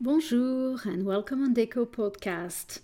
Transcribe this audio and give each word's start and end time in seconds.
Bonjour 0.00 0.78
and 0.84 1.04
welcome 1.04 1.42
on 1.42 1.56
Deco 1.56 1.84
Podcast, 1.84 2.78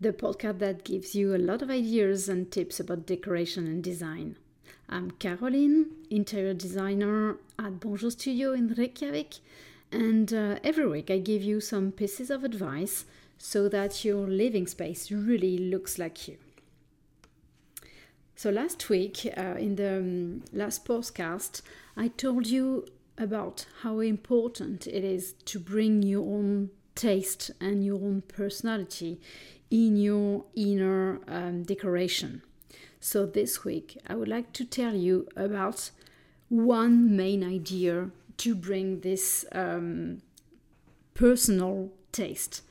the 0.00 0.12
podcast 0.12 0.60
that 0.60 0.84
gives 0.84 1.12
you 1.12 1.34
a 1.34 1.36
lot 1.36 1.60
of 1.60 1.70
ideas 1.70 2.28
and 2.28 2.52
tips 2.52 2.78
about 2.78 3.04
decoration 3.04 3.66
and 3.66 3.82
design. 3.82 4.36
I'm 4.88 5.10
Caroline, 5.10 5.86
interior 6.08 6.54
designer 6.54 7.38
at 7.58 7.80
Bonjour 7.80 8.12
Studio 8.12 8.52
in 8.52 8.68
Reykjavik, 8.68 9.38
and 9.90 10.32
uh, 10.32 10.60
every 10.62 10.86
week 10.86 11.10
I 11.10 11.18
give 11.18 11.42
you 11.42 11.60
some 11.60 11.90
pieces 11.90 12.30
of 12.30 12.44
advice 12.44 13.06
so 13.36 13.68
that 13.68 14.04
your 14.04 14.28
living 14.28 14.68
space 14.68 15.10
really 15.10 15.58
looks 15.58 15.98
like 15.98 16.28
you. 16.28 16.36
So, 18.36 18.50
last 18.50 18.88
week 18.88 19.26
uh, 19.36 19.56
in 19.58 19.74
the 19.74 19.96
um, 19.96 20.44
last 20.52 20.84
podcast, 20.84 21.62
I 21.96 22.06
told 22.06 22.46
you 22.46 22.86
about 23.18 23.66
how 23.82 24.00
important 24.00 24.86
it 24.86 25.04
is 25.04 25.34
to 25.44 25.58
bring 25.58 26.02
your 26.02 26.22
own 26.22 26.70
taste 26.94 27.50
and 27.60 27.84
your 27.84 27.96
own 27.96 28.22
personality 28.22 29.20
in 29.70 29.96
your 29.96 30.44
inner 30.54 31.20
um, 31.28 31.62
decoration. 31.62 32.42
So, 33.00 33.26
this 33.26 33.64
week 33.64 33.98
I 34.06 34.14
would 34.14 34.28
like 34.28 34.52
to 34.52 34.64
tell 34.64 34.94
you 34.94 35.26
about 35.36 35.90
one 36.48 37.16
main 37.16 37.42
idea 37.42 38.10
to 38.38 38.54
bring 38.54 39.00
this 39.00 39.44
um, 39.52 40.22
personal 41.14 41.90
taste. 42.12 42.62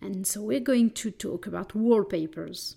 And 0.00 0.26
so, 0.26 0.42
we're 0.42 0.60
going 0.60 0.90
to 0.90 1.10
talk 1.10 1.46
about 1.46 1.74
wallpapers. 1.74 2.76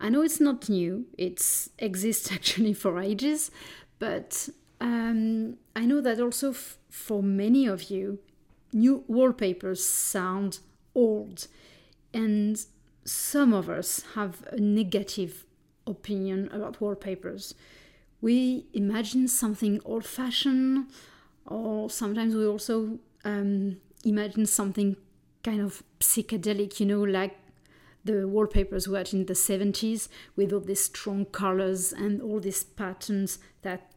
I 0.00 0.08
know 0.08 0.22
it's 0.22 0.40
not 0.40 0.68
new, 0.68 1.06
it 1.16 1.68
exists 1.78 2.30
actually 2.32 2.72
for 2.72 3.00
ages, 3.00 3.50
but 3.98 4.48
um, 4.80 5.56
I 5.74 5.86
know 5.86 6.00
that 6.00 6.20
also 6.20 6.50
f- 6.50 6.78
for 6.88 7.22
many 7.22 7.66
of 7.66 7.90
you, 7.90 8.18
new 8.72 9.04
wallpapers 9.08 9.84
sound 9.84 10.60
old, 10.94 11.48
and 12.12 12.64
some 13.04 13.52
of 13.52 13.68
us 13.68 14.04
have 14.14 14.44
a 14.52 14.60
negative 14.60 15.44
opinion 15.86 16.48
about 16.52 16.80
wallpapers. 16.80 17.54
We 18.20 18.66
imagine 18.72 19.28
something 19.28 19.80
old 19.84 20.04
fashioned, 20.04 20.86
or 21.46 21.88
sometimes 21.90 22.34
we 22.34 22.46
also 22.46 22.98
um, 23.24 23.78
imagine 24.04 24.46
something 24.46 24.96
kind 25.42 25.60
of 25.60 25.82
psychedelic, 26.00 26.78
you 26.80 26.86
know, 26.86 27.02
like 27.02 27.36
the 28.04 28.26
wallpapers 28.26 28.88
were 28.88 29.04
in 29.12 29.26
the 29.26 29.34
70s 29.34 30.08
with 30.36 30.52
all 30.52 30.60
these 30.60 30.84
strong 30.84 31.24
colors 31.26 31.92
and 31.92 32.22
all 32.22 32.40
these 32.40 32.64
patterns 32.64 33.38
that 33.62 33.87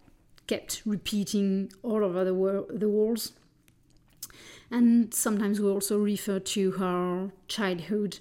kept 0.52 0.82
repeating 0.86 1.72
all 1.82 2.04
over 2.04 2.26
the, 2.26 2.34
wor- 2.34 2.66
the 2.70 2.90
walls. 2.90 3.32
And 4.70 5.14
sometimes 5.14 5.62
we 5.62 5.70
also 5.70 5.98
refer 5.98 6.40
to 6.40 6.72
her 6.72 7.32
childhood. 7.48 8.20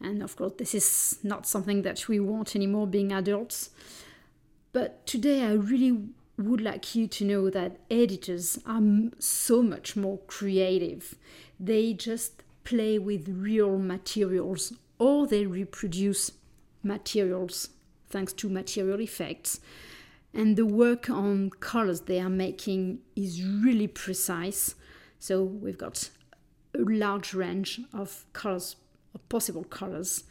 And 0.00 0.22
of 0.22 0.36
course, 0.36 0.52
this 0.58 0.76
is 0.76 1.18
not 1.24 1.44
something 1.44 1.82
that 1.82 2.06
we 2.06 2.20
want 2.20 2.54
anymore 2.54 2.86
being 2.86 3.12
adults. 3.12 3.70
But 4.72 5.04
today, 5.08 5.42
I 5.42 5.54
really 5.54 6.04
would 6.38 6.60
like 6.60 6.94
you 6.94 7.08
to 7.08 7.24
know 7.24 7.50
that 7.50 7.78
editors 7.90 8.60
are 8.64 8.82
so 9.18 9.60
much 9.60 9.96
more 9.96 10.18
creative. 10.28 11.16
They 11.58 11.94
just 11.94 12.44
play 12.62 12.96
with 13.00 13.28
real 13.28 13.76
materials 13.76 14.72
or 15.00 15.26
they 15.26 15.46
reproduce 15.46 16.30
materials 16.84 17.70
thanks 18.08 18.32
to 18.34 18.48
material 18.48 19.00
effects 19.00 19.58
and 20.34 20.56
the 20.56 20.66
work 20.66 21.10
on 21.10 21.50
colors 21.60 22.02
they 22.02 22.20
are 22.20 22.30
making 22.30 23.00
is 23.14 23.44
really 23.44 23.86
precise. 23.86 24.74
So 25.18 25.42
we've 25.42 25.78
got 25.78 26.10
a 26.74 26.78
large 26.78 27.34
range 27.34 27.80
of 27.92 28.24
colors, 28.32 28.76
of 29.14 29.28
possible 29.28 29.64
colors. 29.64 30.24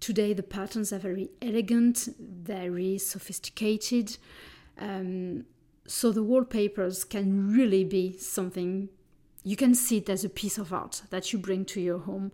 Today 0.00 0.32
the 0.32 0.42
patterns 0.42 0.92
are 0.92 0.98
very 0.98 1.30
elegant, 1.40 2.08
very 2.18 2.98
sophisticated. 2.98 4.18
Um, 4.78 5.46
so 5.86 6.10
the 6.10 6.22
wallpapers 6.22 7.04
can 7.04 7.52
really 7.52 7.84
be 7.84 8.16
something 8.18 8.88
you 9.46 9.54
can 9.54 9.76
see 9.76 9.98
it 9.98 10.08
as 10.10 10.24
a 10.24 10.28
piece 10.28 10.58
of 10.58 10.72
art 10.72 11.02
that 11.10 11.32
you 11.32 11.38
bring 11.38 11.64
to 11.66 11.80
your 11.80 12.00
home, 12.00 12.32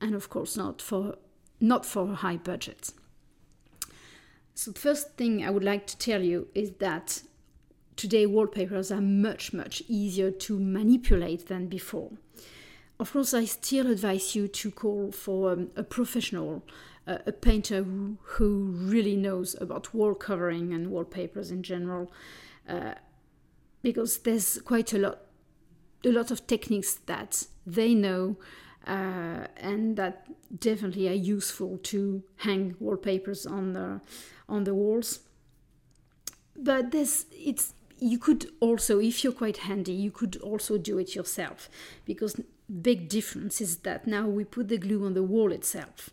and 0.00 0.14
of 0.14 0.30
course 0.30 0.56
not 0.56 0.80
for 0.80 1.16
not 1.58 1.84
for 1.84 2.12
a 2.12 2.14
high 2.14 2.36
budget. 2.36 2.92
So, 4.62 4.70
the 4.70 4.78
first 4.78 5.16
thing 5.16 5.44
I 5.44 5.50
would 5.50 5.64
like 5.64 5.88
to 5.88 5.98
tell 5.98 6.22
you 6.22 6.46
is 6.54 6.70
that 6.78 7.22
today 7.96 8.26
wallpapers 8.26 8.92
are 8.92 9.00
much, 9.00 9.52
much 9.52 9.82
easier 9.88 10.30
to 10.30 10.56
manipulate 10.56 11.48
than 11.48 11.66
before. 11.66 12.12
Of 13.00 13.12
course, 13.12 13.34
I 13.34 13.44
still 13.46 13.90
advise 13.90 14.36
you 14.36 14.46
to 14.46 14.70
call 14.70 15.10
for 15.10 15.54
um, 15.54 15.72
a 15.74 15.82
professional, 15.82 16.62
uh, 17.08 17.18
a 17.26 17.32
painter 17.32 17.82
who, 17.82 18.18
who, 18.22 18.66
really 18.72 19.16
knows 19.16 19.56
about 19.60 19.92
wall 19.92 20.14
covering 20.14 20.72
and 20.72 20.92
wallpapers 20.92 21.50
in 21.50 21.64
general, 21.64 22.12
uh, 22.68 22.94
because 23.82 24.18
there's 24.18 24.60
quite 24.60 24.92
a 24.92 24.98
lot, 24.98 25.22
a 26.04 26.10
lot 26.10 26.30
of 26.30 26.46
techniques 26.46 26.94
that 27.06 27.48
they 27.66 27.96
know 27.96 28.36
uh, 28.86 29.46
and 29.56 29.96
that 29.96 30.26
definitely 30.60 31.08
are 31.08 31.12
useful 31.12 31.78
to 31.78 32.22
hang 32.36 32.74
wallpapers 32.80 33.46
on 33.46 33.72
the 33.72 34.00
on 34.48 34.64
the 34.64 34.74
walls. 34.74 35.20
But 36.56 36.90
this 36.90 37.26
it's 37.32 37.74
you 38.02 38.18
could 38.18 38.50
also, 38.58 38.98
if 38.98 39.22
you're 39.22 39.32
quite 39.32 39.58
handy, 39.58 39.92
you 39.92 40.10
could 40.10 40.36
also 40.38 40.76
do 40.76 40.98
it 40.98 41.14
yourself 41.14 41.70
because 42.04 42.40
big 42.82 43.08
difference 43.08 43.60
is 43.60 43.78
that 43.78 44.06
now 44.06 44.26
we 44.26 44.44
put 44.44 44.68
the 44.68 44.78
glue 44.78 45.06
on 45.06 45.14
the 45.14 45.22
wall 45.22 45.52
itself, 45.52 46.10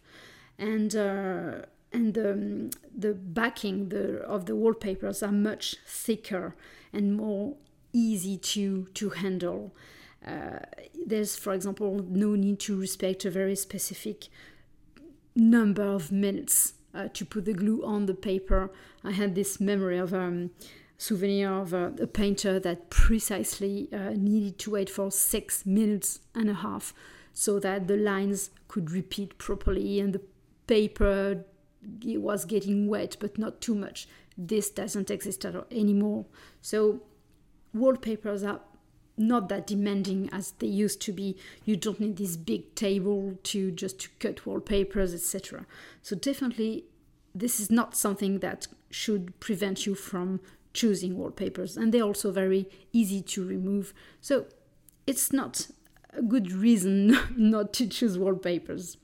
and 0.58 0.96
uh, 0.96 1.66
and 1.92 2.14
the 2.14 2.72
the 2.96 3.14
backing 3.14 3.90
the 3.90 4.20
of 4.22 4.46
the 4.46 4.56
wallpapers 4.56 5.24
are 5.24 5.32
much 5.32 5.78
thicker 5.88 6.56
and 6.94 7.18
more 7.18 7.56
easy 7.92 8.38
to 8.38 8.86
to 8.94 9.10
handle. 9.10 9.74
Uh, 10.26 10.60
there's, 11.06 11.36
for 11.36 11.54
example, 11.54 12.06
no 12.10 12.36
need 12.36 12.60
to 12.60 12.78
respect 12.78 13.26
a 13.26 13.32
very 13.32 13.56
specific 13.56 14.28
number 15.36 15.84
of 15.84 16.12
minutes 16.12 16.74
uh, 16.94 17.08
to 17.14 17.26
put 17.26 17.46
the 17.46 17.54
glue 17.54 17.84
on 17.86 18.06
the 18.06 18.14
paper. 18.14 18.72
I 19.04 19.12
had 19.12 19.36
this 19.36 19.60
memory 19.60 19.98
of 19.98 20.14
um, 20.14 20.52
souvenir 20.98 21.52
of 21.54 21.74
a, 21.74 21.94
a, 22.02 22.08
painter 22.08 22.60
that 22.60 22.90
precisely 22.90 23.88
uh, 23.94 24.12
needed 24.16 24.60
to 24.60 24.72
wait 24.72 24.90
for 24.90 25.12
six 25.12 25.66
minutes 25.66 26.20
and 26.36 26.50
a 26.50 26.56
half 26.56 26.94
so 27.34 27.60
that 27.60 27.88
the 27.88 27.96
lines 27.96 28.50
could 28.68 28.92
repeat 28.92 29.38
properly 29.38 30.00
and 30.00 30.14
the 30.14 30.22
paper 30.68 31.46
was 32.04 32.44
getting 32.44 32.88
wet 32.88 33.16
but 33.20 33.38
not 33.38 33.62
too 33.62 33.76
much. 33.76 34.08
This 34.38 34.70
doesn't 34.70 35.10
exist 35.10 35.46
anymore. 35.72 36.26
So 36.62 37.02
wallpapers 37.74 38.44
are 38.44 38.60
not 39.20 39.50
that 39.50 39.68
demanding 39.68 40.30
as 40.32 40.52
they 40.54 40.68
used 40.68 41.02
to 41.02 41.12
be. 41.12 41.38
You 41.66 41.76
don't 41.76 42.00
need 42.00 42.18
this 42.18 42.38
big 42.38 42.74
table 42.76 43.38
to 43.44 43.72
just 43.72 44.00
to 44.00 44.10
cut 44.20 44.46
wallpapers, 44.46 45.14
etc. 45.14 45.66
So 46.02 46.16
definitely, 46.16 46.86
this 47.36 47.60
is 47.60 47.70
not 47.70 47.96
something 47.96 48.40
that 48.40 48.68
should 48.90 49.40
prevent 49.40 49.86
you 49.86 49.94
from 49.94 50.40
choosing 50.74 51.18
wallpapers, 51.18 51.78
and 51.78 51.94
they're 51.94 52.04
also 52.04 52.32
very 52.32 52.68
easy 52.94 53.22
to 53.22 53.46
remove. 53.46 53.94
So 54.22 54.46
it's 55.06 55.34
not 55.34 55.68
a 56.14 56.22
good 56.22 56.52
reason 56.52 57.18
not 57.38 57.74
to 57.74 57.88
choose 57.88 58.18
wallpapers. 58.18 58.98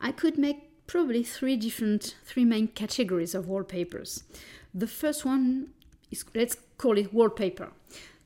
I 0.00 0.12
could 0.12 0.38
make 0.38 0.86
probably 0.86 1.22
three 1.22 1.56
different, 1.56 2.16
three 2.24 2.44
main 2.44 2.68
categories 2.68 3.34
of 3.34 3.48
wallpapers. 3.48 4.24
The 4.74 4.86
first 4.86 5.24
one 5.24 5.70
is 6.10 6.24
let's 6.34 6.56
call 6.78 6.98
it 6.98 7.12
wallpaper. 7.14 7.72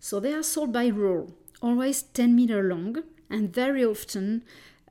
So 0.00 0.20
they 0.20 0.32
are 0.32 0.42
sold 0.42 0.72
by 0.72 0.90
roll, 0.90 1.34
always 1.60 2.02
10 2.02 2.34
meter 2.34 2.62
long, 2.62 3.02
and 3.30 3.52
very 3.52 3.84
often 3.84 4.44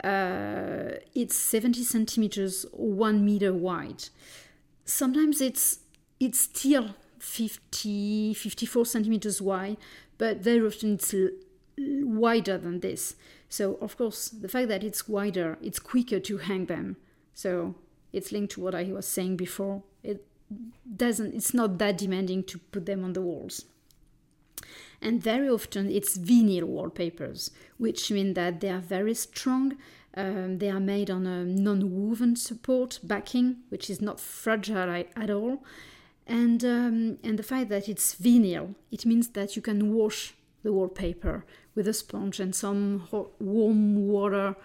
uh, 0.04 1.00
it's 1.15 1.36
70 1.36 1.83
centimeters 1.83 2.65
or 2.71 2.92
1 2.92 3.25
meter 3.25 3.54
wide. 3.54 4.09
Sometimes 4.86 5.42
it's 5.42 5.80
it's 6.19 6.39
still 6.39 6.95
50 7.19 8.33
54 8.33 8.86
centimeters 8.86 9.42
wide, 9.42 9.77
but 10.18 10.38
very 10.38 10.65
often 10.65 10.95
it's 10.95 11.13
l- 11.13 11.30
wider 11.77 12.57
than 12.57 12.80
this. 12.80 13.15
So 13.50 13.75
of 13.81 13.98
course, 13.98 14.30
the 14.30 14.48
fact 14.48 14.68
that 14.69 14.83
it's 14.83 15.07
wider, 15.07 15.57
it's 15.62 15.80
quicker 15.80 16.19
to 16.19 16.38
hang 16.38 16.65
them. 16.65 16.98
So 17.33 17.75
it's 18.13 18.31
linked 18.31 18.53
to 18.53 18.62
what 18.62 18.75
I 18.75 18.83
was 18.92 19.07
saying 19.07 19.38
before. 19.38 19.83
It 20.03 20.25
doesn't 20.95 21.33
it's 21.33 21.53
not 21.53 21.77
that 21.80 21.98
demanding 21.98 22.44
to 22.44 22.57
put 22.57 22.86
them 22.86 23.03
on 23.03 23.13
the 23.13 23.21
walls 23.21 23.65
and 25.02 25.22
very 25.22 25.50
often 25.50 25.90
it's 25.90 26.18
vinyl 26.18 26.64
wallpapers, 26.64 27.52
which 27.78 28.12
mean 28.12 28.34
that 28.34 28.60
they 28.62 28.70
are 28.70 28.80
very 28.80 29.14
strong. 29.14 29.78
Um, 30.16 30.58
they 30.58 30.70
are 30.70 30.80
made 30.80 31.12
on 31.12 31.28
a 31.28 31.46
non-woven 31.46 32.36
support 32.36 33.00
backing, 33.04 33.58
which 33.70 33.90
is 33.90 34.02
not 34.02 34.20
fragile 34.20 35.06
at 35.16 35.30
all. 35.30 35.64
And 36.26 36.64
um, 36.66 37.18
and 37.24 37.38
the 37.38 37.44
fact 37.44 37.70
that 37.70 37.88
it's 37.88 38.16
vinyl, 38.16 38.76
it 38.92 39.06
means 39.06 39.30
that 39.30 39.56
you 39.56 39.62
can 39.62 39.94
wash 39.94 40.34
the 40.64 40.74
wallpaper 40.74 41.46
with 41.76 41.88
a 41.88 41.94
sponge 41.94 42.40
and 42.40 42.54
some 42.54 43.08
hot, 43.12 43.30
warm 43.40 44.08
water, 44.08 44.56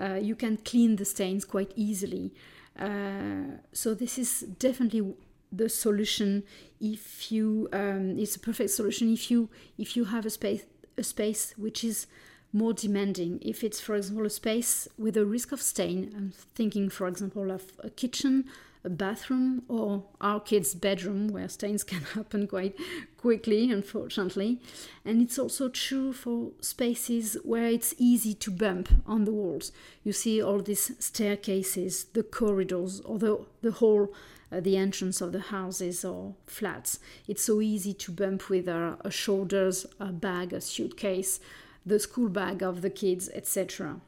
uh, 0.00 0.14
you 0.14 0.34
can 0.36 0.56
clean 0.58 0.96
the 0.96 1.04
stains 1.04 1.44
quite 1.44 1.72
easily. 1.76 2.32
Uh, 2.78 3.58
so 3.72 3.92
this 3.94 4.16
is 4.16 4.40
definitely 4.58 5.14
the 5.52 5.68
solution 5.68 6.42
if 6.80 7.30
you 7.30 7.68
um, 7.72 8.18
it's 8.18 8.36
a 8.36 8.40
perfect 8.40 8.70
solution 8.70 9.12
if 9.12 9.30
you 9.30 9.48
if 9.78 9.96
you 9.96 10.04
have 10.06 10.26
a 10.26 10.30
space 10.30 10.64
a 10.96 11.02
space 11.02 11.54
which 11.56 11.84
is 11.84 12.06
more 12.52 12.72
demanding 12.72 13.38
if 13.42 13.62
it's 13.62 13.80
for 13.80 13.94
example 13.94 14.26
a 14.26 14.30
space 14.30 14.88
with 14.98 15.16
a 15.16 15.24
risk 15.24 15.52
of 15.52 15.60
stain 15.60 16.12
i'm 16.16 16.32
thinking 16.54 16.88
for 16.88 17.06
example 17.06 17.50
of 17.50 17.72
a 17.80 17.90
kitchen 17.90 18.44
a 18.84 18.90
bathroom 18.90 19.62
or 19.68 20.04
our 20.20 20.40
kids' 20.40 20.74
bedroom 20.74 21.28
where 21.28 21.48
stains 21.48 21.84
can 21.92 22.00
happen 22.00 22.46
quite 22.46 22.76
quickly, 23.16 23.70
unfortunately. 23.70 24.60
And 25.04 25.22
it's 25.22 25.38
also 25.38 25.68
true 25.68 26.12
for 26.12 26.50
spaces 26.60 27.36
where 27.44 27.66
it's 27.66 27.94
easy 27.98 28.34
to 28.34 28.50
bump 28.50 28.88
on 29.06 29.24
the 29.24 29.32
walls. 29.32 29.72
You 30.02 30.12
see 30.12 30.42
all 30.42 30.60
these 30.60 30.92
staircases, 30.98 32.04
the 32.12 32.22
corridors, 32.22 33.00
or 33.00 33.18
the, 33.18 33.44
the 33.62 33.72
whole 33.72 34.12
uh, 34.52 34.60
the 34.60 34.76
entrance 34.76 35.20
of 35.20 35.32
the 35.32 35.40
houses 35.40 36.04
or 36.04 36.34
flats. 36.46 36.98
It's 37.26 37.44
so 37.44 37.60
easy 37.60 37.94
to 37.94 38.12
bump 38.12 38.48
with 38.48 38.68
a, 38.68 38.98
a 39.00 39.10
shoulders, 39.10 39.86
a 39.98 40.12
bag, 40.12 40.52
a 40.52 40.60
suitcase, 40.60 41.40
the 41.86 41.98
school 41.98 42.28
bag 42.28 42.62
of 42.62 42.82
the 42.82 42.90
kids, 42.90 43.30
etc. 43.32 44.00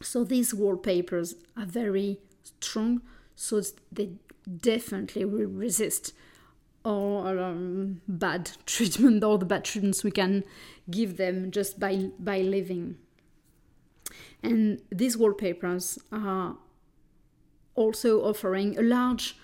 So 0.00 0.24
these 0.24 0.54
wallpapers 0.54 1.34
are 1.56 1.66
very 1.66 2.18
strong 2.42 3.02
so 3.40 3.62
they 3.90 4.10
definitely 4.58 5.24
will 5.24 5.48
resist 5.48 6.12
all 6.84 7.26
um, 7.26 8.00
bad 8.06 8.50
treatment 8.66 9.24
or 9.24 9.38
the 9.38 9.46
bad 9.46 9.64
treatments 9.64 10.04
we 10.04 10.10
can 10.10 10.44
give 10.90 11.16
them 11.16 11.50
just 11.50 11.80
by 11.80 12.10
by 12.18 12.40
living 12.40 12.96
and 14.42 14.80
these 14.90 15.16
wallpapers 15.16 15.98
are 16.12 16.56
also 17.74 18.22
offering 18.22 18.78
a 18.78 18.82
large 18.82 19.36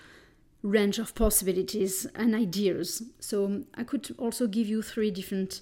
range 0.63 0.99
of 0.99 1.13
possibilities 1.15 2.05
and 2.15 2.35
ideas 2.35 3.03
so 3.19 3.63
i 3.75 3.83
could 3.83 4.13
also 4.17 4.47
give 4.47 4.67
you 4.67 4.81
three 4.81 5.11
different 5.11 5.61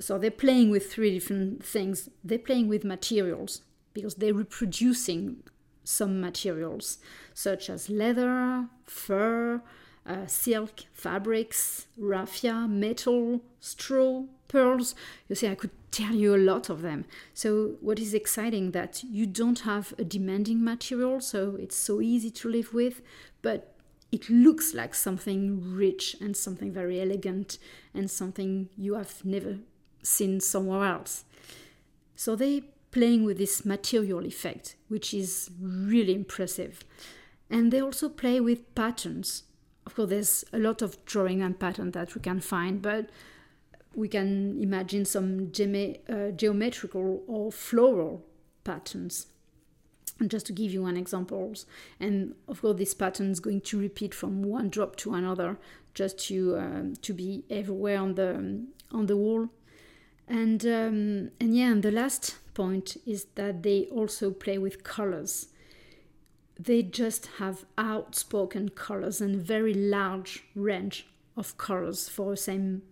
so 0.00 0.18
they're 0.18 0.30
playing 0.30 0.70
with 0.70 0.92
three 0.92 1.12
different 1.12 1.64
things 1.64 2.08
they're 2.24 2.38
playing 2.38 2.68
with 2.68 2.84
materials 2.84 3.62
because 3.92 4.16
they're 4.16 4.34
reproducing 4.34 5.42
some 5.84 6.20
materials 6.20 6.98
such 7.34 7.70
as 7.70 7.88
leather, 7.88 8.66
fur, 8.84 9.62
uh, 10.06 10.26
silk, 10.26 10.80
fabrics, 10.92 11.86
raffia, 11.96 12.66
metal, 12.68 13.40
straw, 13.60 14.24
pearls. 14.48 14.94
You 15.28 15.36
see, 15.36 15.48
I 15.48 15.54
could 15.54 15.70
tell 15.90 16.14
you 16.14 16.34
a 16.34 16.36
lot 16.36 16.68
of 16.68 16.82
them. 16.82 17.04
So, 17.32 17.76
what 17.80 17.98
is 17.98 18.12
exciting 18.12 18.72
that 18.72 19.02
you 19.04 19.26
don't 19.26 19.60
have 19.60 19.94
a 19.98 20.04
demanding 20.04 20.62
material, 20.62 21.20
so 21.20 21.56
it's 21.58 21.76
so 21.76 22.00
easy 22.00 22.30
to 22.30 22.48
live 22.48 22.74
with, 22.74 23.00
but 23.40 23.73
it 24.14 24.30
looks 24.30 24.74
like 24.74 24.94
something 24.94 25.74
rich 25.74 26.14
and 26.20 26.36
something 26.36 26.70
very 26.72 27.00
elegant 27.00 27.58
and 27.92 28.08
something 28.08 28.68
you 28.76 28.94
have 28.94 29.24
never 29.24 29.58
seen 30.04 30.38
somewhere 30.38 30.84
else. 30.84 31.24
So 32.14 32.36
they're 32.36 32.60
playing 32.92 33.24
with 33.24 33.38
this 33.38 33.64
material 33.64 34.24
effect, 34.24 34.76
which 34.86 35.12
is 35.12 35.50
really 35.60 36.14
impressive. 36.14 36.84
And 37.50 37.72
they 37.72 37.80
also 37.80 38.08
play 38.08 38.38
with 38.38 38.72
patterns. 38.76 39.42
Of 39.84 39.96
course, 39.96 40.10
there's 40.10 40.44
a 40.52 40.60
lot 40.60 40.80
of 40.80 41.04
drawing 41.04 41.42
and 41.42 41.58
pattern 41.58 41.90
that 41.90 42.14
we 42.14 42.20
can 42.20 42.38
find, 42.38 42.80
but 42.80 43.10
we 43.96 44.06
can 44.06 44.62
imagine 44.62 45.04
some 45.04 45.50
ge- 45.50 45.98
uh, 46.08 46.30
geometrical 46.36 47.24
or 47.26 47.50
floral 47.50 48.24
patterns. 48.62 49.26
Just 50.28 50.46
to 50.46 50.52
give 50.52 50.70
you 50.70 50.86
an 50.86 50.96
example, 50.96 51.54
and 51.98 52.34
of 52.46 52.62
course, 52.62 52.78
this 52.78 52.94
pattern 52.94 53.30
is 53.32 53.40
going 53.40 53.62
to 53.62 53.80
repeat 53.80 54.14
from 54.14 54.44
one 54.44 54.68
drop 54.68 54.94
to 54.96 55.14
another, 55.14 55.58
just 55.92 56.18
to 56.28 56.56
uh, 56.56 56.82
to 57.02 57.12
be 57.12 57.44
everywhere 57.50 57.98
on 57.98 58.14
the 58.14 58.64
on 58.92 59.06
the 59.06 59.16
wall. 59.16 59.48
And 60.28 60.64
um, 60.64 61.30
and 61.40 61.56
yeah, 61.56 61.72
and 61.72 61.82
the 61.82 61.90
last 61.90 62.36
point 62.54 62.96
is 63.04 63.26
that 63.34 63.62
they 63.64 63.86
also 63.86 64.30
play 64.30 64.56
with 64.56 64.84
colors. 64.84 65.48
They 66.58 66.82
just 66.82 67.26
have 67.38 67.64
outspoken 67.76 68.68
colors 68.68 69.20
and 69.20 69.36
very 69.36 69.74
large 69.74 70.44
range 70.54 71.08
of 71.36 71.58
colors 71.58 72.08
for 72.08 72.30
the 72.30 72.36
same 72.36 72.82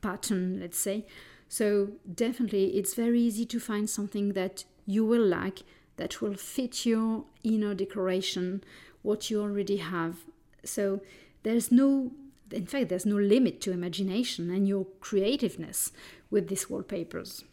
pattern, 0.00 0.60
let's 0.60 0.78
say. 0.78 1.04
So 1.48 1.92
definitely 2.12 2.76
it's 2.76 2.94
very 2.94 3.20
easy 3.20 3.44
to 3.46 3.58
find 3.58 3.90
something 3.90 4.32
that 4.34 4.64
you 4.86 5.04
will 5.04 5.26
like 5.26 5.62
that 5.96 6.20
will 6.20 6.34
fit 6.34 6.86
your 6.86 7.24
inner 7.42 7.74
decoration, 7.74 8.64
what 9.02 9.30
you 9.30 9.40
already 9.40 9.76
have. 9.76 10.16
So 10.64 11.00
there's 11.42 11.70
no 11.70 12.12
in 12.50 12.66
fact 12.66 12.88
there's 12.88 13.06
no 13.06 13.16
limit 13.16 13.60
to 13.62 13.72
imagination 13.72 14.50
and 14.50 14.68
your 14.68 14.86
creativeness 15.00 15.92
with 16.30 16.48
these 16.48 16.68
wallpapers. 16.70 17.44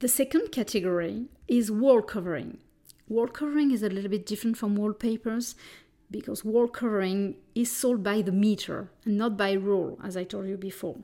The 0.00 0.08
second 0.08 0.50
category 0.50 1.26
is 1.46 1.70
wall 1.70 2.02
covering. 2.02 2.58
Wall 3.08 3.28
covering 3.28 3.70
is 3.70 3.82
a 3.82 3.88
little 3.88 4.10
bit 4.10 4.26
different 4.26 4.56
from 4.56 4.76
wallpapers 4.76 5.54
because 6.10 6.44
wall 6.44 6.68
covering 6.68 7.36
is 7.54 7.70
sold 7.70 8.02
by 8.02 8.22
the 8.22 8.32
meter 8.32 8.90
and 9.04 9.16
not 9.16 9.36
by 9.36 9.54
roll, 9.54 9.98
as 10.02 10.16
I 10.16 10.24
told 10.24 10.46
you 10.46 10.56
before. 10.56 10.96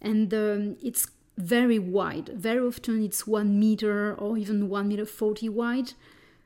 And 0.00 0.32
um, 0.34 0.76
it's 0.82 1.06
very 1.36 1.78
wide. 1.78 2.28
Very 2.28 2.64
often 2.66 3.02
it's 3.02 3.26
one 3.26 3.58
meter 3.58 4.14
or 4.14 4.38
even 4.38 4.68
one 4.68 4.88
meter 4.88 5.06
40 5.06 5.48
wide. 5.48 5.92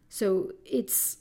So 0.08 0.52
it's 0.64 1.18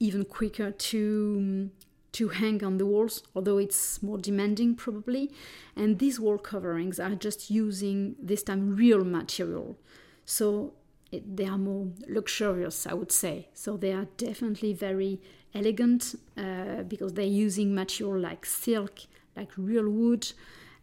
even 0.00 0.24
quicker 0.24 0.70
to 0.70 1.70
to 2.12 2.28
hang 2.28 2.62
on 2.62 2.78
the 2.78 2.86
walls, 2.86 3.24
although 3.34 3.58
it's 3.58 4.00
more 4.00 4.18
demanding 4.18 4.76
probably. 4.76 5.32
And 5.74 5.98
these 5.98 6.20
wall 6.20 6.38
coverings 6.38 7.00
are 7.00 7.16
just 7.16 7.50
using 7.50 8.14
this 8.22 8.44
time 8.44 8.76
real 8.76 9.04
material. 9.04 9.76
So 10.24 10.74
it, 11.10 11.36
they 11.36 11.46
are 11.46 11.58
more 11.58 11.88
luxurious, 12.08 12.86
I 12.86 12.94
would 12.94 13.10
say. 13.10 13.48
So 13.52 13.76
they 13.76 13.92
are 13.92 14.06
definitely 14.16 14.74
very 14.74 15.20
elegant 15.54 16.14
uh, 16.36 16.84
because 16.84 17.14
they're 17.14 17.24
using 17.24 17.74
material 17.74 18.20
like 18.20 18.46
silk, 18.46 19.00
like 19.36 19.50
real 19.56 19.88
wood, 19.88 20.30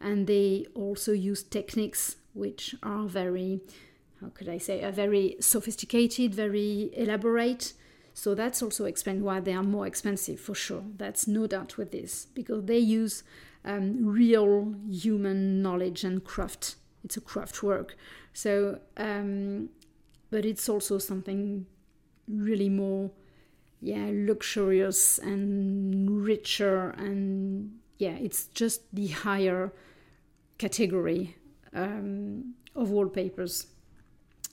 and 0.02 0.28
they 0.28 0.66
also 0.76 1.14
use 1.14 1.44
techniques 1.44 2.18
which 2.34 2.76
are 2.84 3.06
very, 3.06 3.62
how 4.20 4.30
could 4.30 4.50
I 4.50 4.58
say, 4.58 4.84
are 4.84 4.92
very 4.92 5.36
sophisticated, 5.40 6.34
very 6.34 6.92
elaborate. 6.96 7.74
So 8.14 8.36
that's 8.36 8.62
also 8.62 8.86
explained 8.86 9.24
why 9.24 9.40
they 9.40 9.54
are 9.54 9.64
more 9.64 9.88
expensive 9.88 10.40
for 10.40 10.56
sure. 10.56 10.84
That's 10.98 11.28
no 11.28 11.48
doubt 11.48 11.78
with 11.78 11.92
this 11.92 12.28
because 12.34 12.66
they 12.66 12.80
use 12.80 13.24
um, 13.64 14.06
real 14.06 14.76
human 14.90 15.62
knowledge 15.62 16.04
and 16.04 16.24
craft. 16.24 16.76
It's 17.04 17.18
a 17.18 17.22
craft 17.22 17.64
work 17.64 17.96
so, 18.34 18.80
um, 18.98 19.70
but 20.30 20.46
it's 20.46 20.70
also 20.70 20.98
something 20.98 21.66
really 22.28 22.70
more, 22.70 23.12
yeah, 23.82 24.10
luxurious 24.12 25.18
and 25.20 26.24
richer, 26.24 26.92
and 26.92 27.80
yeah, 27.98 28.16
it's 28.16 28.48
just 28.48 28.84
the 28.94 29.08
higher 29.08 29.74
category 30.58 31.36
um, 31.74 32.56
of 32.76 32.90
wallpapers. 32.90 33.68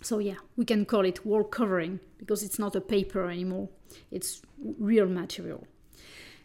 So 0.02 0.18
yeah, 0.18 0.36
we 0.56 0.64
can 0.64 0.84
call 0.84 1.04
it 1.04 1.26
wall 1.26 1.44
covering 1.44 2.00
because 2.18 2.42
it's 2.42 2.58
not 2.58 2.76
a 2.76 2.80
paper 2.80 3.28
anymore; 3.28 3.68
it's 4.10 4.42
real 4.78 5.06
material. 5.06 5.66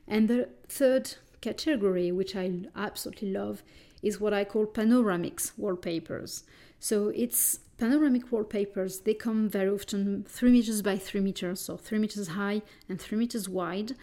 And 0.07 0.27
the 0.27 0.49
third 0.67 1.15
category, 1.41 2.11
which 2.11 2.35
I 2.35 2.51
absolutely 2.75 3.31
love, 3.31 3.63
is 4.01 4.19
what 4.19 4.33
I 4.33 4.43
call 4.43 4.65
panoramics 4.65 5.51
wallpapers. 5.57 6.43
So 6.79 7.09
it's 7.09 7.59
panoramic 7.77 8.31
wallpapers. 8.31 9.01
They 9.01 9.13
come 9.13 9.49
very 9.49 9.69
often 9.69 10.25
three 10.27 10.51
meters 10.51 10.81
by 10.81 10.97
three 10.97 11.21
meters, 11.21 11.61
so 11.61 11.77
three 11.77 11.99
meters 11.99 12.29
high 12.29 12.61
and 12.89 12.99
three 12.99 13.17
meters 13.17 13.47
wide. 13.47 13.95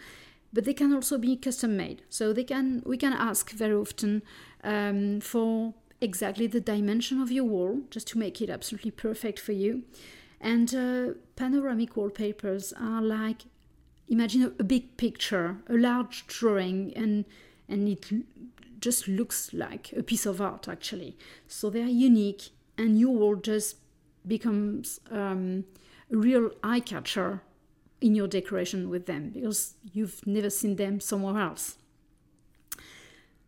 But 0.53 0.65
they 0.65 0.73
can 0.73 0.93
also 0.93 1.17
be 1.17 1.35
custom 1.35 1.77
made. 1.77 2.01
So 2.09 2.33
they 2.33 2.43
can 2.43 2.83
we 2.85 2.97
can 2.97 3.13
ask 3.13 3.51
very 3.51 3.73
often 3.73 4.21
um, 4.63 5.21
for 5.21 5.73
exactly 6.01 6.47
the 6.47 6.59
dimension 6.59 7.21
of 7.21 7.31
your 7.31 7.43
wall, 7.45 7.81
just 7.89 8.07
to 8.09 8.17
make 8.17 8.41
it 8.41 8.49
absolutely 8.49 8.91
perfect 8.91 9.39
for 9.39 9.53
you. 9.53 9.83
And 10.39 10.73
uh, 10.73 11.13
panoramic 11.35 11.95
wallpapers 11.95 12.73
are 12.73 13.01
like 13.01 13.43
imagine 14.09 14.43
a, 14.43 14.47
a 14.59 14.63
big 14.63 14.97
picture, 14.97 15.57
a 15.69 15.73
large 15.73 16.27
drawing, 16.27 16.93
and 16.95 17.25
and 17.69 17.87
it 17.87 18.11
just 18.79 19.07
looks 19.07 19.53
like 19.53 19.93
a 19.95 20.03
piece 20.03 20.25
of 20.25 20.41
art 20.41 20.67
actually. 20.67 21.15
So 21.47 21.69
they 21.69 21.81
are 21.81 21.85
unique 21.85 22.49
and 22.77 22.99
your 22.99 23.11
wall 23.11 23.35
just 23.35 23.77
becomes 24.27 24.99
um, 25.11 25.65
a 26.11 26.17
real 26.17 26.51
eye 26.63 26.79
catcher 26.79 27.41
in 28.01 28.15
your 28.15 28.27
decoration 28.27 28.89
with 28.89 29.05
them 29.05 29.29
because 29.29 29.75
you've 29.93 30.25
never 30.25 30.49
seen 30.49 30.75
them 30.75 30.99
somewhere 30.99 31.39
else. 31.39 31.77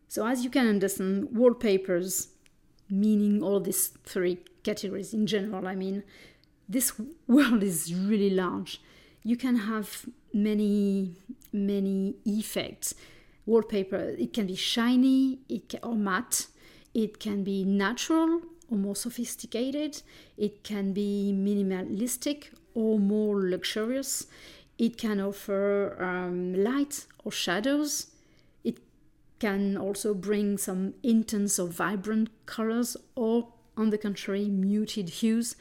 So, 0.06 0.24
as 0.24 0.44
you 0.44 0.50
can 0.50 0.68
understand, 0.68 1.28
wallpapers 1.32 2.28
meaning 2.88 3.42
all 3.42 3.60
these 3.60 3.88
three 4.04 4.38
categories 4.62 5.14
in 5.14 5.26
general. 5.26 5.66
I 5.66 5.74
mean, 5.74 6.02
this 6.68 6.92
world 7.26 7.62
is 7.62 7.94
really 7.94 8.30
large. 8.30 8.80
You 9.22 9.36
can 9.36 9.56
have 9.56 10.06
many, 10.32 11.14
many 11.52 12.16
effects. 12.24 12.94
Wallpaper, 13.46 14.14
it 14.18 14.32
can 14.32 14.46
be 14.46 14.56
shiny 14.56 15.38
it 15.48 15.68
can, 15.68 15.80
or 15.82 15.94
matte, 15.94 16.46
it 16.94 17.20
can 17.20 17.44
be 17.44 17.64
natural 17.64 18.40
or 18.70 18.78
more 18.78 18.96
sophisticated, 18.96 20.02
it 20.38 20.64
can 20.64 20.92
be 20.92 21.32
minimalistic 21.36 22.46
or 22.74 22.98
more 22.98 23.40
luxurious, 23.40 24.26
it 24.78 24.96
can 24.96 25.20
offer 25.20 26.02
um, 26.02 26.54
light 26.54 27.06
or 27.24 27.30
shadows, 27.30 28.06
can 29.44 29.76
also 29.76 30.14
bring 30.14 30.58
some 30.58 30.94
intense 31.02 31.58
or 31.58 31.68
vibrant 31.68 32.28
colors 32.46 32.96
or 33.14 33.48
on 33.76 33.90
the 33.90 33.98
contrary 33.98 34.48
muted 34.48 35.08
hues 35.20 35.56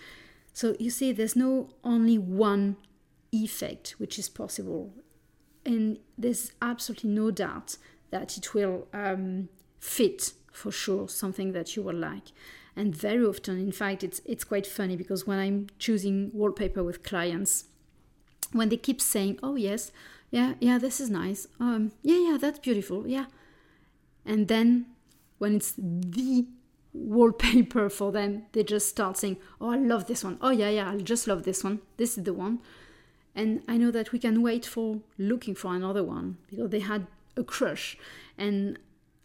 so 0.53 0.75
you 0.79 0.91
see, 0.91 1.11
there's 1.11 1.35
no 1.35 1.71
only 1.83 2.17
one 2.19 2.77
effect 3.31 3.95
which 3.97 4.19
is 4.19 4.29
possible, 4.29 4.93
and 5.65 5.97
there's 6.15 6.51
absolutely 6.61 7.09
no 7.09 7.31
doubt 7.31 7.77
that 8.11 8.37
it 8.37 8.53
will 8.53 8.87
um, 8.93 9.49
fit 9.79 10.33
for 10.51 10.71
sure 10.71 11.09
something 11.09 11.53
that 11.53 11.75
you 11.75 11.81
will 11.81 11.95
like. 11.95 12.31
And 12.75 12.95
very 12.95 13.25
often, 13.25 13.59
in 13.59 13.71
fact, 13.71 14.03
it's 14.03 14.21
it's 14.25 14.43
quite 14.43 14.67
funny 14.67 14.95
because 14.95 15.25
when 15.25 15.39
I'm 15.39 15.67
choosing 15.79 16.29
wallpaper 16.33 16.83
with 16.83 17.03
clients, 17.03 17.65
when 18.51 18.69
they 18.69 18.77
keep 18.77 19.01
saying, 19.01 19.39
"Oh 19.41 19.55
yes, 19.55 19.91
yeah, 20.29 20.53
yeah, 20.59 20.77
this 20.77 21.01
is 21.01 21.09
nice. 21.09 21.47
Um, 21.59 21.93
yeah, 22.03 22.31
yeah, 22.31 22.37
that's 22.39 22.59
beautiful. 22.59 23.07
Yeah," 23.07 23.25
and 24.25 24.47
then 24.47 24.85
when 25.37 25.55
it's 25.55 25.73
the 25.77 26.45
wallpaper 26.93 27.89
for 27.89 28.11
them. 28.11 28.43
They 28.51 28.63
just 28.63 28.87
start 28.87 29.17
saying, 29.17 29.37
Oh, 29.59 29.71
I 29.71 29.77
love 29.77 30.07
this 30.07 30.23
one. 30.23 30.37
Oh, 30.41 30.51
yeah, 30.51 30.69
yeah, 30.69 30.91
I 30.91 30.97
just 30.97 31.27
love 31.27 31.43
this 31.43 31.63
one. 31.63 31.79
This 31.97 32.17
is 32.17 32.23
the 32.23 32.33
one. 32.33 32.59
And 33.35 33.63
I 33.67 33.77
know 33.77 33.89
that 33.91 34.11
we 34.11 34.19
can 34.19 34.41
wait 34.43 34.65
for 34.65 35.01
looking 35.17 35.55
for 35.55 35.73
another 35.73 36.03
one 36.03 36.37
because 36.49 36.69
they 36.69 36.81
had 36.81 37.07
a 37.35 37.43
crush. 37.43 37.97
And 38.37 38.77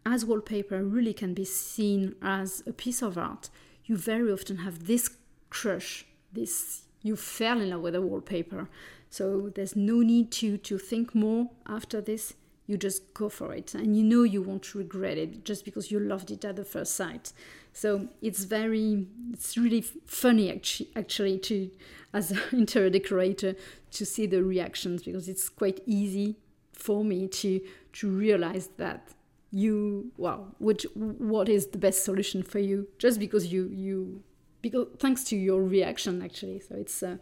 as 0.06 0.24
wallpaper 0.24 0.82
really 0.82 1.12
can 1.12 1.34
be 1.34 1.44
seen 1.44 2.14
as 2.22 2.62
a 2.66 2.72
piece 2.72 3.02
of 3.02 3.18
art, 3.18 3.50
you 3.84 3.96
very 3.96 4.32
often 4.32 4.58
have 4.58 4.86
this 4.86 5.10
crush, 5.50 6.06
this 6.32 6.82
you 7.02 7.16
fell 7.16 7.60
in 7.60 7.70
love 7.70 7.82
with 7.82 7.94
a 7.94 8.00
wallpaper. 8.00 8.68
So 9.10 9.50
there's 9.54 9.76
no 9.76 10.00
need 10.00 10.30
to 10.32 10.56
to 10.56 10.78
think 10.78 11.14
more 11.14 11.50
after 11.66 12.00
this 12.00 12.34
you 12.68 12.76
just 12.76 13.12
go 13.14 13.28
for 13.28 13.52
it. 13.52 13.74
And 13.74 13.96
you 13.96 14.04
know 14.04 14.22
you 14.22 14.42
won't 14.42 14.74
regret 14.74 15.18
it 15.18 15.44
just 15.44 15.64
because 15.64 15.90
you 15.90 15.98
loved 15.98 16.30
it 16.30 16.44
at 16.44 16.54
the 16.54 16.64
first 16.64 16.94
sight. 16.94 17.32
So 17.72 18.08
it's 18.22 18.44
very 18.44 19.06
it's 19.32 19.58
really 19.58 19.80
funny 20.06 20.52
actually, 20.52 20.90
actually 20.94 21.38
to 21.40 21.70
as 22.12 22.30
an 22.30 22.40
interior 22.52 22.90
decorator 22.90 23.56
to 23.90 24.06
see 24.06 24.26
the 24.26 24.44
reactions 24.44 25.02
because 25.02 25.28
it's 25.28 25.48
quite 25.48 25.80
easy 25.86 26.36
for 26.72 27.04
me 27.04 27.26
to 27.26 27.60
to 27.94 28.08
realize 28.08 28.68
that 28.76 29.08
you 29.50 30.12
well 30.16 30.54
which 30.58 30.86
what 30.94 31.48
is 31.48 31.68
the 31.68 31.78
best 31.78 32.04
solution 32.04 32.42
for 32.42 32.58
you 32.58 32.86
just 32.98 33.18
because 33.18 33.50
you 33.50 33.66
you 33.72 34.22
because 34.62 34.86
thanks 34.98 35.24
to 35.24 35.36
your 35.36 35.62
reaction 35.62 36.22
actually. 36.22 36.60
So 36.60 36.74
it's 36.76 37.02
uh, 37.02 37.16